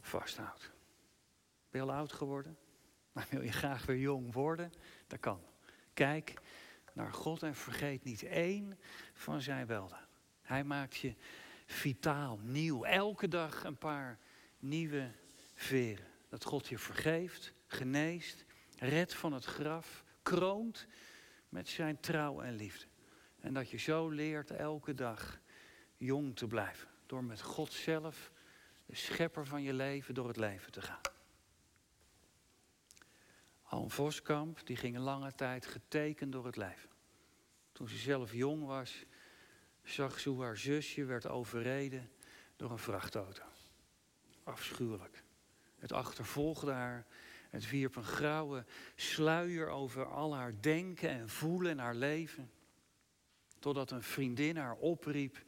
vasthoudt. 0.00 0.72
Ben 1.70 1.80
je 1.80 1.90
al 1.90 1.96
oud 1.96 2.12
geworden? 2.12 2.58
Maar 3.12 3.26
wil 3.30 3.42
je 3.42 3.52
graag 3.52 3.86
weer 3.86 3.98
jong 3.98 4.32
worden? 4.32 4.72
Dat 5.06 5.20
kan. 5.20 5.40
Kijk 5.94 6.34
naar 6.92 7.12
God 7.12 7.42
en 7.42 7.54
vergeet 7.54 8.04
niet 8.04 8.22
één 8.22 8.78
van 9.12 9.40
zijn 9.40 9.66
weldaad. 9.66 10.20
Hij 10.42 10.64
maakt 10.64 10.96
je 10.96 11.14
vitaal, 11.66 12.38
nieuw. 12.42 12.84
Elke 12.84 13.28
dag 13.28 13.64
een 13.64 13.78
paar 13.78 14.18
nieuwe 14.58 15.12
veren. 15.54 16.06
Dat 16.28 16.44
God 16.44 16.68
je 16.68 16.78
vergeeft, 16.78 17.52
geneest, 17.66 18.44
redt 18.78 19.14
van 19.14 19.32
het 19.32 19.44
graf, 19.44 20.04
kroont 20.22 20.86
met 21.56 21.68
zijn 21.68 22.00
trouw 22.00 22.40
en 22.40 22.54
liefde. 22.54 22.86
En 23.40 23.54
dat 23.54 23.70
je 23.70 23.76
zo 23.76 24.08
leert 24.08 24.50
elke 24.50 24.94
dag 24.94 25.40
jong 25.96 26.36
te 26.36 26.46
blijven. 26.46 26.88
Door 27.06 27.24
met 27.24 27.42
God 27.42 27.72
zelf, 27.72 28.32
de 28.86 28.96
schepper 28.96 29.46
van 29.46 29.62
je 29.62 29.72
leven, 29.72 30.14
door 30.14 30.28
het 30.28 30.36
leven 30.36 30.72
te 30.72 30.82
gaan. 30.82 31.00
Alm 33.62 33.90
Voskamp, 33.90 34.66
die 34.66 34.76
ging 34.76 34.96
lange 34.96 35.34
tijd 35.34 35.66
getekend 35.66 36.32
door 36.32 36.46
het 36.46 36.56
leven. 36.56 36.90
Toen 37.72 37.88
ze 37.88 37.96
zelf 37.96 38.32
jong 38.32 38.64
was, 38.66 39.04
zag 39.82 40.20
ze 40.20 40.28
hoe 40.28 40.42
haar 40.42 40.56
zusje 40.56 41.04
werd 41.04 41.26
overreden 41.26 42.10
door 42.56 42.70
een 42.70 42.78
vrachtauto. 42.78 43.44
Afschuwelijk. 44.44 45.22
Het 45.78 45.92
achtervolgde 45.92 46.72
haar. 46.72 47.06
Het 47.56 47.70
wierp 47.70 47.96
een 47.96 48.04
grauwe 48.04 48.64
sluier 48.94 49.68
over 49.68 50.06
al 50.06 50.34
haar 50.34 50.54
denken 50.60 51.08
en 51.08 51.28
voelen 51.28 51.70
en 51.70 51.78
haar 51.78 51.94
leven. 51.94 52.50
Totdat 53.58 53.90
een 53.90 54.02
vriendin 54.02 54.56
haar 54.56 54.76
opriep 54.76 55.44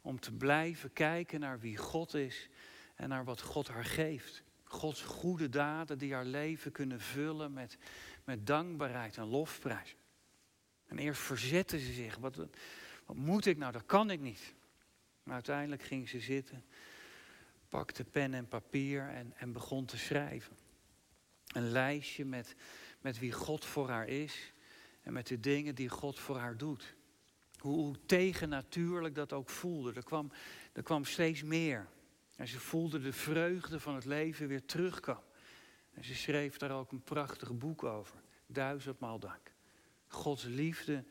om 0.00 0.20
te 0.20 0.32
blijven 0.32 0.92
kijken 0.92 1.40
naar 1.40 1.60
wie 1.60 1.76
God 1.76 2.14
is 2.14 2.48
en 2.94 3.08
naar 3.08 3.24
wat 3.24 3.40
God 3.40 3.68
haar 3.68 3.84
geeft. 3.84 4.42
Gods 4.64 5.02
goede 5.02 5.48
daden 5.48 5.98
die 5.98 6.14
haar 6.14 6.24
leven 6.24 6.72
kunnen 6.72 7.00
vullen 7.00 7.52
met, 7.52 7.78
met 8.24 8.46
dankbaarheid 8.46 9.16
en 9.16 9.26
lofprijs. 9.26 9.96
En 10.86 10.98
eerst 10.98 11.20
verzette 11.20 11.78
ze 11.78 11.92
zich. 11.92 12.16
Wat, 12.16 12.36
wat 13.04 13.16
moet 13.16 13.46
ik 13.46 13.56
nou? 13.56 13.72
Dat 13.72 13.86
kan 13.86 14.10
ik 14.10 14.20
niet. 14.20 14.54
Maar 15.22 15.34
uiteindelijk 15.34 15.82
ging 15.82 16.08
ze 16.08 16.20
zitten, 16.20 16.64
pakte 17.68 18.04
pen 18.04 18.34
en 18.34 18.48
papier 18.48 19.08
en, 19.08 19.32
en 19.36 19.52
begon 19.52 19.84
te 19.84 19.98
schrijven. 19.98 20.56
Een 21.52 21.70
lijstje 21.70 22.24
met, 22.24 22.54
met 23.00 23.18
wie 23.18 23.32
God 23.32 23.64
voor 23.64 23.88
haar 23.88 24.08
is 24.08 24.52
en 25.02 25.12
met 25.12 25.26
de 25.26 25.40
dingen 25.40 25.74
die 25.74 25.88
God 25.88 26.18
voor 26.18 26.38
haar 26.38 26.56
doet. 26.56 26.94
Hoe, 27.58 27.96
tegennatuurlijk 28.06 29.14
dat 29.14 29.32
ook 29.32 29.48
voelde. 29.48 29.92
Er 29.92 30.04
kwam, 30.04 30.32
er 30.72 30.82
kwam 30.82 31.04
steeds 31.04 31.42
meer. 31.42 31.88
En 32.36 32.48
ze 32.48 32.60
voelde 32.60 33.00
de 33.00 33.12
vreugde 33.12 33.80
van 33.80 33.94
het 33.94 34.04
leven 34.04 34.48
weer 34.48 34.64
terugkomen. 34.64 35.22
En 35.92 36.04
ze 36.04 36.14
schreef 36.14 36.56
daar 36.56 36.70
ook 36.70 36.92
een 36.92 37.02
prachtig 37.02 37.58
boek 37.58 37.84
over. 37.84 38.20
Duizendmaal 38.46 39.18
dank. 39.18 39.52
Gods 40.06 40.44
liefde 40.44 41.04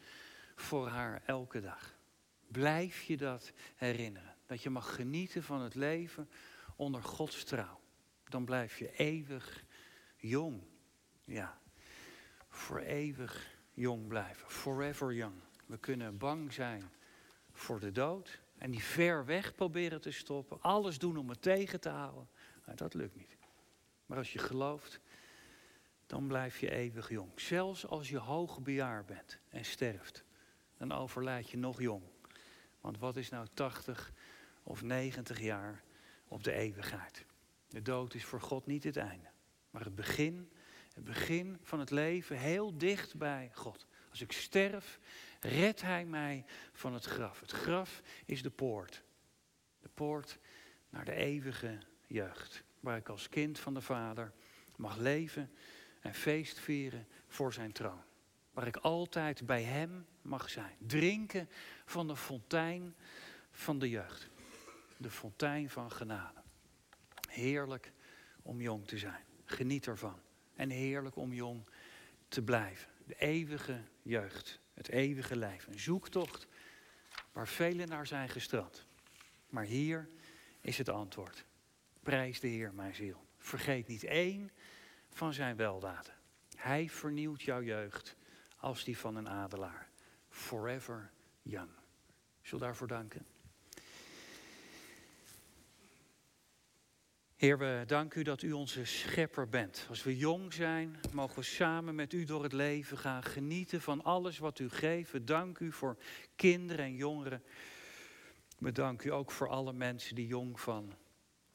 voor 0.55 0.87
haar 0.87 1.21
elke 1.25 1.59
dag. 1.59 1.97
Blijf 2.47 3.01
je 3.01 3.17
dat 3.17 3.51
herinneren. 3.75 4.35
Dat 4.45 4.63
je 4.63 4.69
mag 4.69 4.95
genieten 4.95 5.43
van 5.43 5.61
het 5.61 5.75
leven 5.75 6.29
onder 6.75 7.03
Gods 7.03 7.43
trouw. 7.43 7.79
Dan 8.23 8.45
blijf 8.45 8.77
je 8.77 8.91
eeuwig 8.91 9.63
jong. 10.19 10.61
Ja, 11.23 11.59
voor 12.49 12.79
eeuwig 12.79 13.57
jong 13.73 14.07
blijven. 14.07 14.49
Forever 14.49 15.13
young. 15.13 15.41
We 15.65 15.77
kunnen 15.77 16.17
bang 16.17 16.53
zijn 16.53 16.83
voor 17.51 17.79
de 17.79 17.91
dood. 17.91 18.41
En 18.57 18.71
die 18.71 18.83
ver 18.83 19.25
weg 19.25 19.55
proberen 19.55 20.01
te 20.01 20.11
stoppen. 20.11 20.61
Alles 20.61 20.99
doen 20.99 21.17
om 21.17 21.29
het 21.29 21.41
tegen 21.41 21.79
te 21.79 21.89
houden. 21.89 22.27
Nou, 22.65 22.77
dat 22.77 22.93
lukt 22.93 23.15
niet. 23.15 23.37
Maar 24.05 24.17
als 24.17 24.33
je 24.33 24.39
gelooft, 24.39 24.99
dan 26.05 26.27
blijf 26.27 26.59
je 26.59 26.71
eeuwig 26.71 27.09
jong. 27.09 27.39
Zelfs 27.39 27.87
als 27.87 28.09
je 28.09 28.17
hoogbejaard 28.17 29.05
bent 29.05 29.39
en 29.49 29.65
sterft, 29.65 30.23
dan 30.77 30.91
overlijd 30.91 31.49
je 31.49 31.57
nog 31.57 31.81
jong. 31.81 32.03
Want 32.81 32.97
wat 32.97 33.17
is 33.17 33.29
nou 33.29 33.47
80 33.53 34.13
of 34.63 34.81
90 34.81 35.39
jaar 35.39 35.83
op 36.27 36.43
de 36.43 36.51
eeuwigheid? 36.51 37.25
De 37.67 37.81
dood 37.81 38.13
is 38.13 38.25
voor 38.25 38.41
God 38.41 38.65
niet 38.65 38.83
het 38.83 38.97
einde, 38.97 39.29
maar 39.69 39.83
het 39.83 39.95
begin, 39.95 40.51
het 40.93 41.03
begin 41.03 41.57
van 41.61 41.79
het 41.79 41.89
leven 41.89 42.37
heel 42.37 42.77
dicht 42.77 43.15
bij 43.15 43.51
God. 43.53 43.87
Als 44.09 44.21
ik 44.21 44.31
sterf, 44.31 44.99
redt 45.39 45.81
Hij 45.81 46.05
mij 46.05 46.45
van 46.71 46.93
het 46.93 47.05
graf. 47.05 47.39
Het 47.39 47.51
graf 47.51 48.01
is 48.25 48.41
de 48.41 48.49
poort. 48.49 49.03
De 49.79 49.89
poort 49.93 50.39
naar 50.89 51.05
de 51.05 51.13
eeuwige 51.13 51.77
jeugd. 52.07 52.63
Waar 52.79 52.97
ik 52.97 53.09
als 53.09 53.29
kind 53.29 53.59
van 53.59 53.73
de 53.73 53.81
Vader 53.81 54.33
mag 54.75 54.97
leven 54.97 55.51
en 55.99 56.13
feest 56.13 56.59
vieren 56.59 57.07
voor 57.27 57.53
zijn 57.53 57.71
troon. 57.71 58.03
Waar 58.51 58.67
ik 58.67 58.77
altijd 58.77 59.45
bij 59.45 59.63
Hem 59.63 60.05
mag 60.21 60.49
zijn. 60.49 60.75
Drinken 60.79 61.49
van 61.85 62.07
de 62.07 62.15
fontein 62.15 62.95
van 63.51 63.79
de 63.79 63.89
jeugd. 63.89 64.29
De 64.97 65.09
fontein 65.09 65.69
van 65.69 65.91
genade. 65.91 66.41
Heerlijk 67.29 67.91
om 68.41 68.61
jong 68.61 68.87
te 68.87 68.97
zijn. 68.97 69.28
Geniet 69.49 69.87
ervan. 69.87 70.19
En 70.55 70.69
heerlijk 70.69 71.15
om 71.15 71.33
jong 71.33 71.69
te 72.27 72.41
blijven. 72.41 72.91
De 73.05 73.15
eeuwige 73.15 73.81
jeugd. 74.01 74.59
Het 74.73 74.87
eeuwige 74.87 75.35
lijf. 75.35 75.67
Een 75.67 75.79
zoektocht 75.79 76.47
waar 77.31 77.47
velen 77.47 77.87
naar 77.87 78.07
zijn 78.07 78.29
gestrand. 78.29 78.85
Maar 79.49 79.63
hier 79.63 80.09
is 80.61 80.77
het 80.77 80.89
antwoord. 80.89 81.45
Prijs 82.03 82.39
de 82.39 82.47
Heer, 82.47 82.73
mijn 82.73 82.95
ziel. 82.95 83.25
Vergeet 83.37 83.87
niet 83.87 84.03
één 84.03 84.51
van 85.09 85.33
zijn 85.33 85.55
weldaden. 85.55 86.13
Hij 86.55 86.89
vernieuwt 86.89 87.41
jouw 87.41 87.61
jeugd 87.61 88.15
als 88.57 88.83
die 88.83 88.97
van 88.97 89.15
een 89.15 89.29
adelaar. 89.29 89.89
Forever 90.29 91.11
young. 91.41 91.71
Zul 92.41 92.59
daarvoor 92.59 92.87
danken. 92.87 93.25
Heer, 97.39 97.57
we 97.57 97.83
danken 97.85 98.19
u 98.19 98.23
dat 98.23 98.41
u 98.41 98.51
onze 98.51 98.85
schepper 98.85 99.49
bent. 99.49 99.85
Als 99.89 100.03
we 100.03 100.17
jong 100.17 100.53
zijn, 100.53 100.99
mogen 101.13 101.35
we 101.35 101.43
samen 101.43 101.95
met 101.95 102.13
u 102.13 102.23
door 102.23 102.43
het 102.43 102.53
leven 102.53 102.97
gaan. 102.97 103.23
Genieten 103.23 103.81
van 103.81 104.03
alles 104.03 104.37
wat 104.37 104.59
u 104.59 104.69
geeft. 104.69 105.11
We 105.11 105.23
danken 105.23 105.65
u 105.65 105.71
voor 105.71 105.97
kinderen 106.35 106.85
en 106.85 106.95
jongeren. 106.95 107.43
We 108.57 108.71
danken 108.71 109.07
u 109.07 109.11
ook 109.11 109.31
voor 109.31 109.47
alle 109.47 109.73
mensen 109.73 110.15
die 110.15 110.27
jong 110.27 110.59
van 110.59 110.95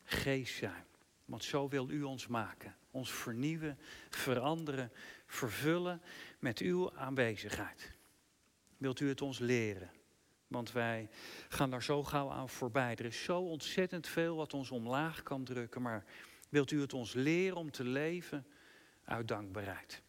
geest 0.05 0.57
zijn. 0.57 0.85
Want 1.25 1.44
zo 1.44 1.68
wil 1.68 1.90
u 1.90 2.03
ons 2.03 2.27
maken. 2.27 2.77
Ons 2.90 3.12
vernieuwen, 3.12 3.79
veranderen, 4.11 4.92
vervullen 5.27 6.03
met 6.38 6.59
uw 6.59 6.97
aanwezigheid. 6.97 7.92
Wilt 8.77 9.01
u 9.01 9.09
het 9.09 9.23
ons 9.23 9.38
leren? 9.38 9.90
Want 10.46 10.72
wij 10.72 11.09
gaan 11.48 11.70
daar 11.70 11.83
zo 11.83 12.02
gauw 12.02 12.30
aan 12.30 12.48
voorbij. 12.48 12.96
Er 12.96 13.04
is 13.04 13.22
zo 13.22 13.40
ontzettend 13.40 14.09
veel 14.09 14.37
wat 14.37 14.54
ons 14.54 14.70
omlaag 14.70 15.22
kan 15.22 15.44
drukken. 15.44 15.83
Maar 15.83 16.04
wilt 16.48 16.70
u 16.70 16.80
het 16.80 16.92
ons 16.92 17.12
leren 17.12 17.57
om 17.57 17.70
te 17.70 17.85
leven 17.85 18.46
uit 19.04 19.28
dankbaarheid? 19.28 20.02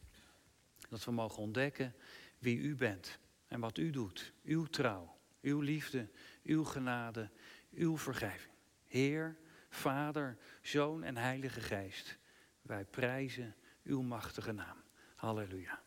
Dat 0.89 1.04
we 1.04 1.12
mogen 1.12 1.41
ontdekken 1.41 1.95
wie 2.39 2.58
u 2.58 2.76
bent 2.76 3.19
en 3.48 3.60
wat 3.60 3.78
u 3.78 3.89
doet. 3.89 4.34
Uw 4.43 4.65
trouw, 4.65 5.17
uw 5.41 5.60
liefde, 5.60 6.10
uw 6.43 6.63
genade, 6.63 7.30
uw 7.71 7.98
vergeving. 7.98 8.54
Heer, 8.88 9.38
Vader, 9.69 10.38
Zoon 10.62 11.04
en 11.04 11.17
Heilige 11.17 11.62
Geest. 11.62 12.17
Wij 12.62 12.86
prijzen 12.86 13.56
uw 13.84 14.02
machtige 14.02 14.52
naam. 14.52 14.84
Halleluja. 15.15 15.82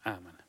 Amen. 0.00 0.45